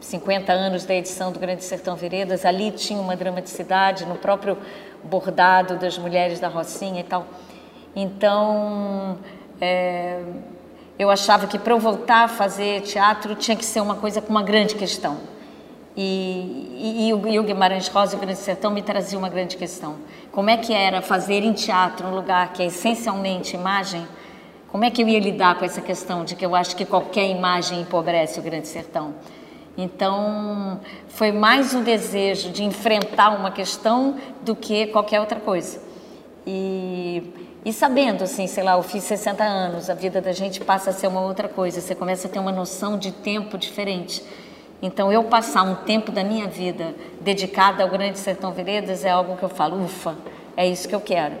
50 0.00 0.52
anos 0.52 0.84
da 0.84 0.94
edição 0.94 1.32
do 1.32 1.38
Grande 1.38 1.64
Sertão 1.64 1.96
Veredas, 1.96 2.44
ali 2.44 2.70
tinha 2.70 3.00
uma 3.00 3.16
dramaticidade 3.16 4.04
no 4.04 4.16
próprio 4.16 4.58
bordado 5.04 5.76
das 5.76 5.96
mulheres 5.96 6.40
da 6.40 6.48
Rocinha 6.48 7.00
e 7.00 7.04
tal. 7.04 7.26
Então, 7.94 9.18
é, 9.60 10.20
eu 10.98 11.10
achava 11.10 11.46
que 11.46 11.58
para 11.58 11.72
eu 11.72 11.78
voltar 11.78 12.24
a 12.24 12.28
fazer 12.28 12.82
teatro 12.82 13.34
tinha 13.34 13.56
que 13.56 13.64
ser 13.64 13.80
uma 13.80 13.94
coisa 13.94 14.20
com 14.20 14.30
uma 14.30 14.42
grande 14.42 14.74
questão. 14.74 15.18
E, 15.96 16.70
e, 16.76 17.08
e, 17.08 17.14
o, 17.14 17.26
e 17.26 17.38
o 17.38 17.42
Guimarães 17.42 17.88
Rosa 17.88 18.14
e 18.14 18.16
o 18.16 18.20
Grande 18.20 18.38
Sertão 18.38 18.70
me 18.70 18.82
trazia 18.82 19.18
uma 19.18 19.28
grande 19.28 19.56
questão. 19.56 19.96
Como 20.30 20.48
é 20.48 20.56
que 20.56 20.72
era 20.72 21.02
fazer 21.02 21.42
em 21.42 21.52
teatro 21.52 22.06
um 22.06 22.14
lugar 22.14 22.52
que 22.52 22.62
é 22.62 22.66
essencialmente 22.66 23.56
imagem? 23.56 24.06
Como 24.68 24.84
é 24.84 24.90
que 24.90 25.02
eu 25.02 25.08
ia 25.08 25.18
lidar 25.18 25.58
com 25.58 25.64
essa 25.64 25.80
questão 25.80 26.24
de 26.24 26.36
que 26.36 26.46
eu 26.46 26.54
acho 26.54 26.76
que 26.76 26.84
qualquer 26.84 27.28
imagem 27.28 27.80
empobrece 27.80 28.38
o 28.38 28.42
Grande 28.42 28.68
Sertão? 28.68 29.14
Então, 29.76 30.80
foi 31.08 31.32
mais 31.32 31.74
um 31.74 31.82
desejo 31.82 32.50
de 32.50 32.64
enfrentar 32.64 33.30
uma 33.30 33.50
questão 33.50 34.16
do 34.42 34.54
que 34.54 34.88
qualquer 34.88 35.20
outra 35.20 35.40
coisa. 35.40 35.80
E, 36.46 37.47
e 37.64 37.72
sabendo, 37.72 38.24
assim, 38.24 38.46
sei 38.46 38.62
lá, 38.62 38.76
eu 38.76 38.82
fiz 38.82 39.04
60 39.04 39.42
anos, 39.42 39.90
a 39.90 39.94
vida 39.94 40.20
da 40.20 40.32
gente 40.32 40.60
passa 40.60 40.90
a 40.90 40.92
ser 40.92 41.06
uma 41.08 41.20
outra 41.20 41.48
coisa, 41.48 41.80
você 41.80 41.94
começa 41.94 42.28
a 42.28 42.30
ter 42.30 42.38
uma 42.38 42.52
noção 42.52 42.98
de 42.98 43.10
tempo 43.10 43.58
diferente. 43.58 44.22
Então, 44.80 45.12
eu 45.12 45.24
passar 45.24 45.62
um 45.64 45.74
tempo 45.74 46.12
da 46.12 46.22
minha 46.22 46.46
vida 46.46 46.94
dedicada 47.20 47.82
ao 47.82 47.88
Grande 47.88 48.18
Sertão 48.18 48.52
Veredas 48.52 49.04
é 49.04 49.10
algo 49.10 49.36
que 49.36 49.42
eu 49.42 49.48
falo, 49.48 49.82
ufa, 49.84 50.16
é 50.56 50.68
isso 50.68 50.88
que 50.88 50.94
eu 50.94 51.00
quero. 51.00 51.34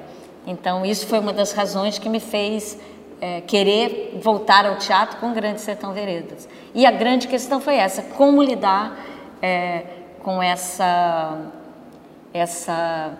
Então, 0.46 0.84
isso 0.84 1.06
foi 1.06 1.20
uma 1.20 1.32
das 1.32 1.52
razões 1.52 1.98
que 1.98 2.08
me 2.08 2.18
fez 2.18 2.78
é, 3.20 3.40
querer 3.42 4.18
voltar 4.20 4.66
ao 4.66 4.76
teatro 4.76 5.18
com 5.18 5.30
o 5.30 5.34
Grande 5.34 5.60
Sertão 5.60 5.92
Veredas. 5.92 6.48
E 6.74 6.84
a 6.84 6.90
grande 6.90 7.28
questão 7.28 7.60
foi 7.60 7.76
essa: 7.76 8.02
como 8.02 8.42
lidar 8.42 8.98
é, 9.40 9.84
com 10.22 10.42
essa, 10.42 11.38
essa 12.32 13.12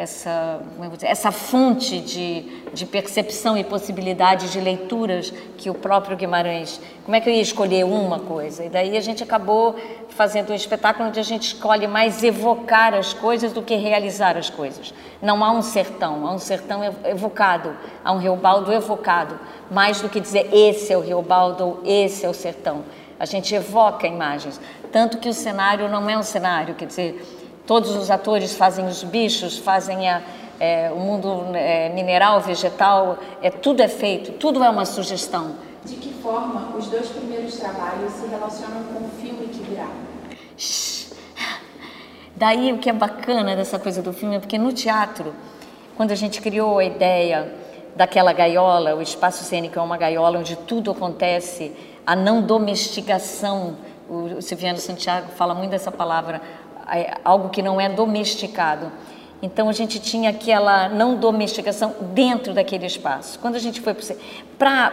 essa, 0.00 0.60
dizer, 0.92 1.06
essa 1.06 1.30
fonte 1.30 2.00
de, 2.00 2.62
de 2.72 2.86
percepção 2.86 3.56
e 3.56 3.62
possibilidade 3.62 4.50
de 4.50 4.58
leituras 4.58 5.32
que 5.58 5.68
o 5.68 5.74
próprio 5.74 6.16
Guimarães. 6.16 6.80
Como 7.04 7.14
é 7.14 7.20
que 7.20 7.28
eu 7.28 7.34
ia 7.34 7.42
escolher 7.42 7.84
uma 7.84 8.18
coisa? 8.18 8.64
E 8.64 8.68
daí 8.68 8.96
a 8.96 9.00
gente 9.00 9.22
acabou 9.22 9.76
fazendo 10.08 10.52
um 10.52 10.54
espetáculo 10.54 11.08
onde 11.08 11.20
a 11.20 11.22
gente 11.22 11.54
escolhe 11.54 11.86
mais 11.86 12.22
evocar 12.22 12.94
as 12.94 13.12
coisas 13.12 13.52
do 13.52 13.62
que 13.62 13.76
realizar 13.76 14.36
as 14.36 14.48
coisas. 14.48 14.94
Não 15.20 15.44
há 15.44 15.52
um 15.52 15.62
sertão, 15.62 16.26
há 16.26 16.32
um 16.32 16.38
sertão 16.38 16.80
evocado, 17.04 17.76
há 18.04 18.12
um 18.12 18.18
Riobaldo 18.18 18.72
evocado, 18.72 19.38
mais 19.70 20.00
do 20.00 20.08
que 20.08 20.18
dizer 20.18 20.48
esse 20.52 20.92
é 20.92 20.96
o 20.96 21.00
Riobaldo 21.00 21.64
ou 21.64 21.80
esse 21.84 22.24
é 22.24 22.28
o 22.28 22.34
sertão. 22.34 22.84
A 23.18 23.26
gente 23.26 23.54
evoca 23.54 24.06
imagens. 24.06 24.58
Tanto 24.90 25.18
que 25.18 25.28
o 25.28 25.34
cenário 25.34 25.88
não 25.88 26.08
é 26.08 26.16
um 26.16 26.22
cenário, 26.22 26.74
quer 26.74 26.86
dizer, 26.86 27.39
todos 27.70 27.94
os 27.94 28.10
atores 28.10 28.56
fazem 28.56 28.84
os 28.84 29.04
bichos, 29.04 29.56
fazem 29.56 30.08
a, 30.08 30.20
é, 30.58 30.90
o 30.90 30.98
mundo 30.98 31.54
é, 31.54 31.88
mineral, 31.90 32.40
vegetal, 32.40 33.16
é, 33.40 33.48
tudo 33.48 33.80
é 33.80 33.86
feito, 33.86 34.32
tudo 34.32 34.64
é 34.64 34.68
uma 34.68 34.84
sugestão. 34.84 35.54
De 35.84 35.94
que 35.94 36.12
forma 36.14 36.76
os 36.76 36.88
dois 36.88 37.06
primeiros 37.10 37.60
trabalhos 37.60 38.12
se 38.14 38.26
relacionam 38.26 38.82
com 38.92 39.04
o 39.04 39.08
filme 39.22 39.46
que 39.46 39.62
virá? 39.62 39.86
Daí 42.34 42.72
o 42.72 42.78
que 42.78 42.90
é 42.90 42.92
bacana 42.92 43.54
dessa 43.54 43.78
coisa 43.78 44.02
do 44.02 44.12
filme 44.12 44.34
é 44.34 44.40
porque 44.40 44.58
no 44.58 44.72
teatro, 44.72 45.32
quando 45.96 46.10
a 46.10 46.16
gente 46.16 46.40
criou 46.40 46.80
a 46.80 46.84
ideia 46.84 47.54
daquela 47.94 48.32
gaiola, 48.32 48.96
o 48.96 49.00
espaço 49.00 49.44
cênico 49.44 49.78
é 49.78 49.82
uma 49.82 49.96
gaiola 49.96 50.40
onde 50.40 50.56
tudo 50.56 50.90
acontece, 50.90 51.72
a 52.04 52.16
não 52.16 52.42
domesticação. 52.42 53.76
O 54.08 54.42
Silviano 54.42 54.78
Santiago 54.78 55.28
fala 55.36 55.54
muito 55.54 55.70
dessa 55.70 55.92
palavra, 55.92 56.42
algo 57.24 57.48
que 57.50 57.62
não 57.62 57.80
é 57.80 57.88
domesticado. 57.88 58.90
Então 59.42 59.68
a 59.68 59.72
gente 59.72 59.98
tinha 59.98 60.30
aquela 60.30 60.88
não 60.88 61.16
domesticação 61.16 61.94
dentro 62.12 62.52
daquele 62.52 62.86
espaço. 62.86 63.38
Quando 63.38 63.56
a 63.56 63.60
gente 63.60 63.80
foi 63.80 63.94
para 64.58 64.92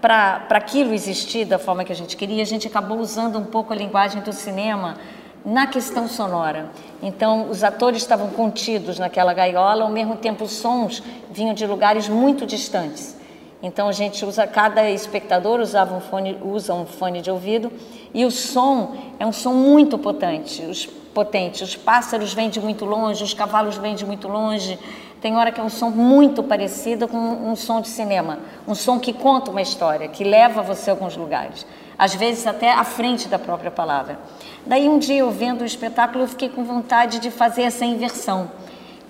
para 0.00 0.44
aquilo 0.50 0.92
existir 0.92 1.44
da 1.44 1.58
forma 1.58 1.82
que 1.82 1.90
a 1.90 1.96
gente 1.96 2.16
queria, 2.16 2.42
a 2.42 2.46
gente 2.46 2.66
acabou 2.66 2.98
usando 2.98 3.38
um 3.38 3.44
pouco 3.44 3.72
a 3.72 3.76
linguagem 3.76 4.22
do 4.22 4.32
cinema 4.32 4.96
na 5.44 5.66
questão 5.66 6.08
sonora. 6.08 6.70
Então, 7.02 7.48
os 7.48 7.64
atores 7.64 8.02
estavam 8.02 8.28
contidos 8.30 8.98
naquela 8.98 9.32
gaiola, 9.32 9.84
ao 9.84 9.90
mesmo 9.90 10.16
tempo, 10.16 10.44
os 10.44 10.52
sons 10.52 11.02
vinham 11.30 11.54
de 11.54 11.66
lugares 11.66 12.08
muito 12.08 12.44
distantes. 12.44 13.16
Então, 13.62 13.88
a 13.88 13.92
gente 13.92 14.24
usa, 14.24 14.46
cada 14.46 14.90
espectador 14.90 15.60
usava 15.60 15.94
um 15.94 16.00
fone, 16.00 16.36
usa 16.42 16.74
um 16.74 16.84
fone 16.84 17.22
de 17.22 17.30
ouvido 17.30 17.72
e 18.12 18.24
o 18.24 18.30
som 18.30 18.96
é 19.18 19.26
um 19.26 19.32
som 19.32 19.54
muito 19.54 19.96
potente. 19.96 20.62
Os, 20.62 20.88
potente. 21.16 21.64
os 21.64 21.74
pássaros 21.74 22.34
vêm 22.34 22.50
de 22.50 22.60
muito 22.60 22.84
longe, 22.84 23.24
os 23.24 23.32
cavalos 23.32 23.78
vêm 23.78 23.94
de 23.94 24.04
muito 24.04 24.28
longe. 24.28 24.78
Tem 25.18 25.34
hora 25.34 25.50
que 25.50 25.58
é 25.58 25.64
um 25.64 25.70
som 25.70 25.88
muito 25.88 26.42
parecido 26.42 27.08
com 27.08 27.16
um 27.16 27.56
som 27.56 27.80
de 27.80 27.88
cinema, 27.88 28.38
um 28.68 28.74
som 28.74 29.00
que 29.00 29.14
conta 29.14 29.50
uma 29.50 29.62
história, 29.62 30.08
que 30.08 30.22
leva 30.22 30.60
você 30.60 30.90
a 30.90 30.92
alguns 30.92 31.16
lugares 31.16 31.64
às 31.98 32.14
vezes 32.14 32.46
até 32.46 32.70
à 32.70 32.84
frente 32.84 33.28
da 33.28 33.38
própria 33.38 33.70
palavra. 33.70 34.18
Daí 34.66 34.88
um 34.88 34.98
dia 34.98 35.20
eu 35.20 35.30
vendo 35.30 35.62
o 35.62 35.64
espetáculo 35.64 36.24
eu 36.24 36.28
fiquei 36.28 36.48
com 36.48 36.64
vontade 36.64 37.18
de 37.18 37.30
fazer 37.30 37.62
essa 37.62 37.84
inversão. 37.84 38.50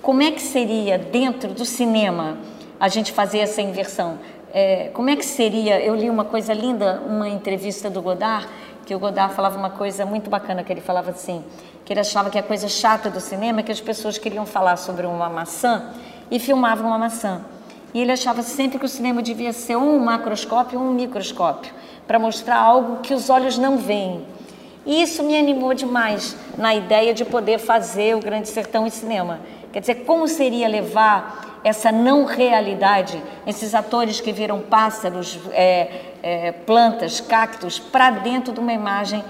Como 0.01 0.23
é 0.23 0.31
que 0.31 0.41
seria 0.41 0.97
dentro 0.97 1.53
do 1.53 1.65
cinema 1.65 2.39
a 2.79 2.89
gente 2.89 3.11
fazer 3.11 3.39
essa 3.39 3.61
inversão? 3.61 4.19
É, 4.53 4.91
como 4.95 5.11
é 5.11 5.17
que 5.17 5.27
seria? 5.27 5.81
Eu 5.81 5.97
li 5.97 6.09
uma 6.09 6.25
coisa 6.25 6.55
linda, 6.55 7.03
uma 7.05 7.29
entrevista 7.29 7.91
do 7.91 8.01
Godard, 8.01 8.47
que 8.87 8.95
o 8.95 8.99
Godard 9.01 9.35
falava 9.35 9.59
uma 9.59 9.71
coisa 9.71 10.07
muito 10.07 10.31
bacana, 10.31 10.63
que 10.63 10.73
ele 10.73 10.81
falava 10.81 11.11
assim, 11.11 11.43
que 11.87 11.93
ele 11.93 12.01
achava 12.01 12.29
que 12.29 12.39
a 12.39 12.43
coisa 12.43 12.69
chata 12.69 13.09
do 13.09 13.21
cinema 13.21 13.61
é 13.61 13.63
que 13.63 13.71
as 13.71 13.81
pessoas 13.81 14.19
queriam 14.19 14.45
falar 14.45 14.77
sobre 14.77 15.07
uma 15.07 15.31
maçã 15.31 15.93
e 16.29 16.41
filmavam 16.41 16.89
uma 16.89 16.99
maçã. 16.99 17.43
E 17.95 18.01
ele 18.01 18.11
achava 18.11 18.43
sempre 18.43 18.77
que 18.77 18.85
o 18.85 18.89
cinema 18.89 19.23
devia 19.23 19.53
ser 19.53 19.77
um 19.77 19.97
macroscópio 20.01 20.81
ou 20.81 20.85
um 20.85 20.93
microscópio 20.93 21.73
para 22.05 22.19
mostrar 22.19 22.59
algo 22.59 22.97
que 23.03 23.15
os 23.15 23.31
olhos 23.31 23.57
não 23.57 23.79
veem. 23.79 24.27
E 24.85 25.01
isso 25.01 25.23
me 25.23 25.39
animou 25.39 25.75
demais 25.75 26.37
na 26.59 26.75
ideia 26.75 27.15
de 27.15 27.25
poder 27.25 27.59
fazer 27.59 28.17
o 28.17 28.21
Grande 28.21 28.49
Sertão 28.49 28.85
em 28.85 28.91
cinema. 28.91 29.39
Quer 29.73 29.79
dizer, 29.79 29.95
como 30.05 30.27
seria 30.27 30.67
levar 30.67 31.61
essa 31.63 31.93
não 31.93 32.25
realidade, 32.25 33.23
esses 33.47 33.77
atores 33.77 34.21
que 34.21 34.33
viram 34.33 34.61
pássaros, 34.61 35.39
é, 35.53 36.01
é, 36.21 36.53
plantas, 36.53 37.21
cactos, 37.21 37.79
para 37.79 38.11
dentro 38.11 38.53
de 38.53 38.59
uma 38.59 38.73
imagem 38.73 39.25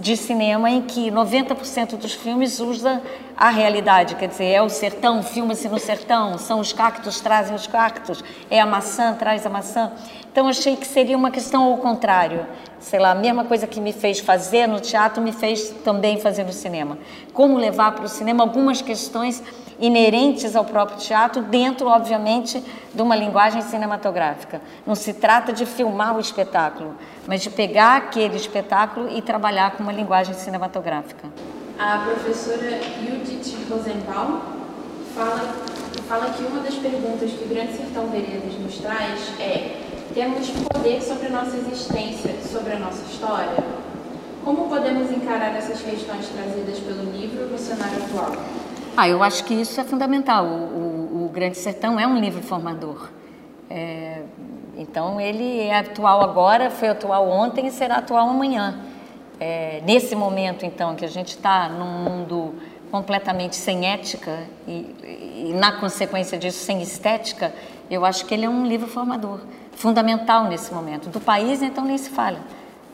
de 0.00 0.16
cinema 0.16 0.70
em 0.70 0.82
que 0.82 1.10
90% 1.10 1.96
dos 1.96 2.14
filmes 2.14 2.60
usa 2.60 3.02
a 3.36 3.48
realidade, 3.50 4.16
quer 4.16 4.28
dizer, 4.28 4.46
é 4.46 4.62
o 4.62 4.68
sertão, 4.68 5.22
filma-se 5.22 5.68
no 5.68 5.78
sertão, 5.78 6.36
são 6.38 6.60
os 6.60 6.72
cactos, 6.72 7.20
trazem 7.20 7.54
os 7.54 7.66
cactos, 7.66 8.22
é 8.50 8.60
a 8.60 8.66
maçã, 8.66 9.14
traz 9.14 9.46
a 9.46 9.50
maçã. 9.50 9.92
Então 10.30 10.46
achei 10.46 10.76
que 10.76 10.86
seria 10.86 11.16
uma 11.16 11.30
questão 11.30 11.64
ao 11.64 11.78
contrário. 11.78 12.46
Sei 12.80 12.98
lá, 12.98 13.10
a 13.10 13.14
mesma 13.14 13.44
coisa 13.44 13.66
que 13.66 13.78
me 13.78 13.92
fez 13.92 14.20
fazer 14.20 14.66
no 14.66 14.80
teatro 14.80 15.22
me 15.22 15.32
fez 15.32 15.68
também 15.84 16.18
fazer 16.18 16.44
no 16.44 16.52
cinema. 16.52 16.96
Como 17.32 17.58
levar 17.58 17.92
para 17.92 18.06
o 18.06 18.08
cinema 18.08 18.42
algumas 18.42 18.80
questões 18.80 19.42
inerentes 19.78 20.56
ao 20.56 20.64
próprio 20.64 20.98
teatro, 20.98 21.42
dentro, 21.42 21.88
obviamente, 21.88 22.62
de 22.94 23.02
uma 23.02 23.14
linguagem 23.14 23.62
cinematográfica. 23.62 24.60
Não 24.86 24.94
se 24.94 25.14
trata 25.14 25.52
de 25.52 25.66
filmar 25.66 26.16
o 26.16 26.20
espetáculo, 26.20 26.94
mas 27.26 27.42
de 27.42 27.50
pegar 27.50 27.96
aquele 27.96 28.36
espetáculo 28.36 29.10
e 29.10 29.20
trabalhar 29.22 29.72
com 29.72 29.82
uma 29.82 29.92
linguagem 29.92 30.34
cinematográfica. 30.34 31.28
A 31.78 31.98
professora 31.98 32.78
Judith 33.00 33.56
Rosenbaum 33.70 34.40
fala, 35.14 35.54
fala 36.08 36.30
que 36.30 36.42
uma 36.44 36.60
das 36.60 36.74
perguntas 36.74 37.30
que 37.30 37.44
o 37.44 37.48
Grande 37.48 37.72
Sertão 37.72 38.06
Veredas 38.08 38.54
nos 38.58 38.78
traz 38.78 39.38
é 39.38 39.89
temos 40.14 40.50
poder 40.50 41.00
sobre 41.02 41.26
a 41.26 41.30
nossa 41.30 41.56
existência, 41.56 42.34
sobre 42.42 42.72
a 42.72 42.78
nossa 42.78 43.02
história? 43.10 43.64
Como 44.44 44.68
podemos 44.68 45.10
encarar 45.10 45.54
essas 45.54 45.80
questões 45.82 46.28
trazidas 46.28 46.78
pelo 46.80 47.10
livro 47.12 47.46
no 47.46 47.58
cenário 47.58 48.02
atual? 48.04 48.32
Ah, 48.96 49.08
eu 49.08 49.22
acho 49.22 49.44
que 49.44 49.54
isso 49.54 49.80
é 49.80 49.84
fundamental. 49.84 50.44
O, 50.46 50.48
o, 50.48 51.26
o 51.26 51.28
Grande 51.28 51.56
Sertão 51.56 51.98
é 51.98 52.06
um 52.06 52.18
livro 52.18 52.42
formador. 52.42 53.10
É, 53.68 54.22
então, 54.76 55.20
ele 55.20 55.60
é 55.60 55.78
atual 55.78 56.22
agora, 56.22 56.70
foi 56.70 56.88
atual 56.88 57.28
ontem 57.28 57.66
e 57.66 57.70
será 57.70 57.96
atual 57.96 58.28
amanhã. 58.28 58.80
É, 59.38 59.80
nesse 59.86 60.16
momento, 60.16 60.66
então, 60.66 60.96
que 60.96 61.04
a 61.04 61.08
gente 61.08 61.28
está 61.28 61.68
num 61.68 62.10
mundo 62.10 62.54
completamente 62.90 63.54
sem 63.54 63.86
ética 63.86 64.40
e, 64.66 65.50
e, 65.50 65.54
na 65.54 65.72
consequência 65.72 66.36
disso, 66.36 66.58
sem 66.58 66.82
estética, 66.82 67.54
eu 67.88 68.04
acho 68.04 68.26
que 68.26 68.34
ele 68.34 68.44
é 68.44 68.48
um 68.48 68.66
livro 68.66 68.88
formador 68.88 69.40
fundamental 69.80 70.44
nesse 70.44 70.72
momento. 70.74 71.08
Do 71.08 71.20
país, 71.20 71.62
então, 71.62 71.84
nem 71.86 71.96
se 71.96 72.10
fala. 72.10 72.38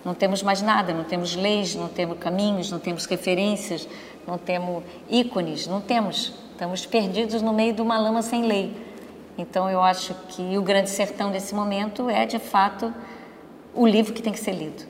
Não 0.04 0.14
temos 0.14 0.40
mais 0.40 0.62
nada, 0.62 0.94
não 0.94 1.02
temos 1.02 1.34
leis, 1.34 1.74
não 1.74 1.88
temos 1.88 2.16
caminhos, 2.18 2.70
não 2.70 2.78
temos 2.78 3.06
referências, 3.06 3.88
não 4.24 4.38
temos 4.38 4.84
ícones, 5.10 5.66
não 5.66 5.80
temos. 5.80 6.32
Estamos 6.52 6.86
perdidos 6.86 7.42
no 7.42 7.52
meio 7.52 7.74
de 7.74 7.82
uma 7.82 7.98
lama 7.98 8.22
sem 8.22 8.46
lei. 8.46 8.72
Então, 9.36 9.68
eu 9.68 9.82
acho 9.82 10.14
que 10.28 10.56
o 10.56 10.62
Grande 10.62 10.88
Sertão, 10.88 11.28
nesse 11.28 11.56
momento, 11.56 12.08
é, 12.08 12.24
de 12.24 12.38
fato, 12.38 12.94
o 13.74 13.84
livro 13.84 14.14
que 14.14 14.22
tem 14.22 14.32
que 14.32 14.38
ser 14.38 14.52
lido. 14.52 14.84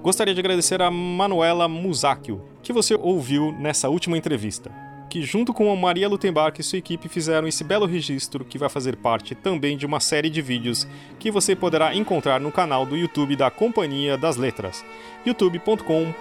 Gostaria 0.00 0.32
de 0.32 0.40
agradecer 0.40 0.80
a 0.80 0.90
Manuela 0.90 1.68
Musacchio, 1.68 2.42
que 2.62 2.72
você 2.72 2.94
ouviu 2.94 3.52
nessa 3.52 3.90
última 3.90 4.16
entrevista 4.16 4.91
que, 5.12 5.22
junto 5.22 5.52
com 5.52 5.70
a 5.70 5.76
Maria 5.76 6.08
Lutembark 6.08 6.58
e 6.58 6.64
sua 6.64 6.78
equipe, 6.78 7.06
fizeram 7.06 7.46
esse 7.46 7.62
belo 7.62 7.84
registro 7.84 8.46
que 8.46 8.56
vai 8.56 8.70
fazer 8.70 8.96
parte 8.96 9.34
também 9.34 9.76
de 9.76 9.84
uma 9.84 10.00
série 10.00 10.30
de 10.30 10.40
vídeos 10.40 10.88
que 11.18 11.30
você 11.30 11.54
poderá 11.54 11.94
encontrar 11.94 12.40
no 12.40 12.50
canal 12.50 12.86
do 12.86 12.96
YouTube 12.96 13.36
da 13.36 13.50
Companhia 13.50 14.16
das 14.16 14.38
Letras, 14.38 14.82
youtube.com 15.26 16.14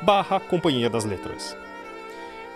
barra 0.00 0.40
Companhia 0.40 0.88
das 0.88 1.04
Letras. 1.04 1.54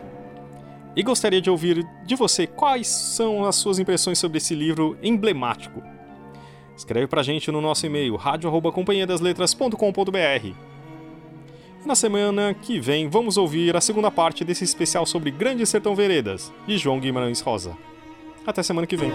e 0.96 1.02
gostaria 1.02 1.40
de 1.40 1.50
ouvir 1.50 1.84
de 2.04 2.14
você 2.14 2.46
quais 2.46 2.86
são 2.86 3.44
as 3.44 3.56
suas 3.56 3.78
impressões 3.78 4.18
sobre 4.18 4.38
esse 4.38 4.54
livro 4.54 4.96
emblemático. 5.02 5.82
Escreve 6.76 7.06
pra 7.06 7.22
gente 7.22 7.50
no 7.50 7.60
nosso 7.60 7.86
e-mail 7.86 8.16
radio@companhiadasletras.com.br. 8.16 10.54
Na 11.86 11.94
semana 11.94 12.54
que 12.54 12.80
vem 12.80 13.08
vamos 13.08 13.36
ouvir 13.36 13.76
a 13.76 13.80
segunda 13.80 14.10
parte 14.10 14.44
desse 14.44 14.64
especial 14.64 15.06
sobre 15.06 15.30
Grande 15.30 15.66
Sertão 15.66 15.94
Veredas, 15.94 16.52
de 16.66 16.78
João 16.78 16.98
Guimarães 16.98 17.40
Rosa. 17.40 17.76
Até 18.46 18.62
semana 18.62 18.86
que 18.86 18.96
vem. 18.96 19.12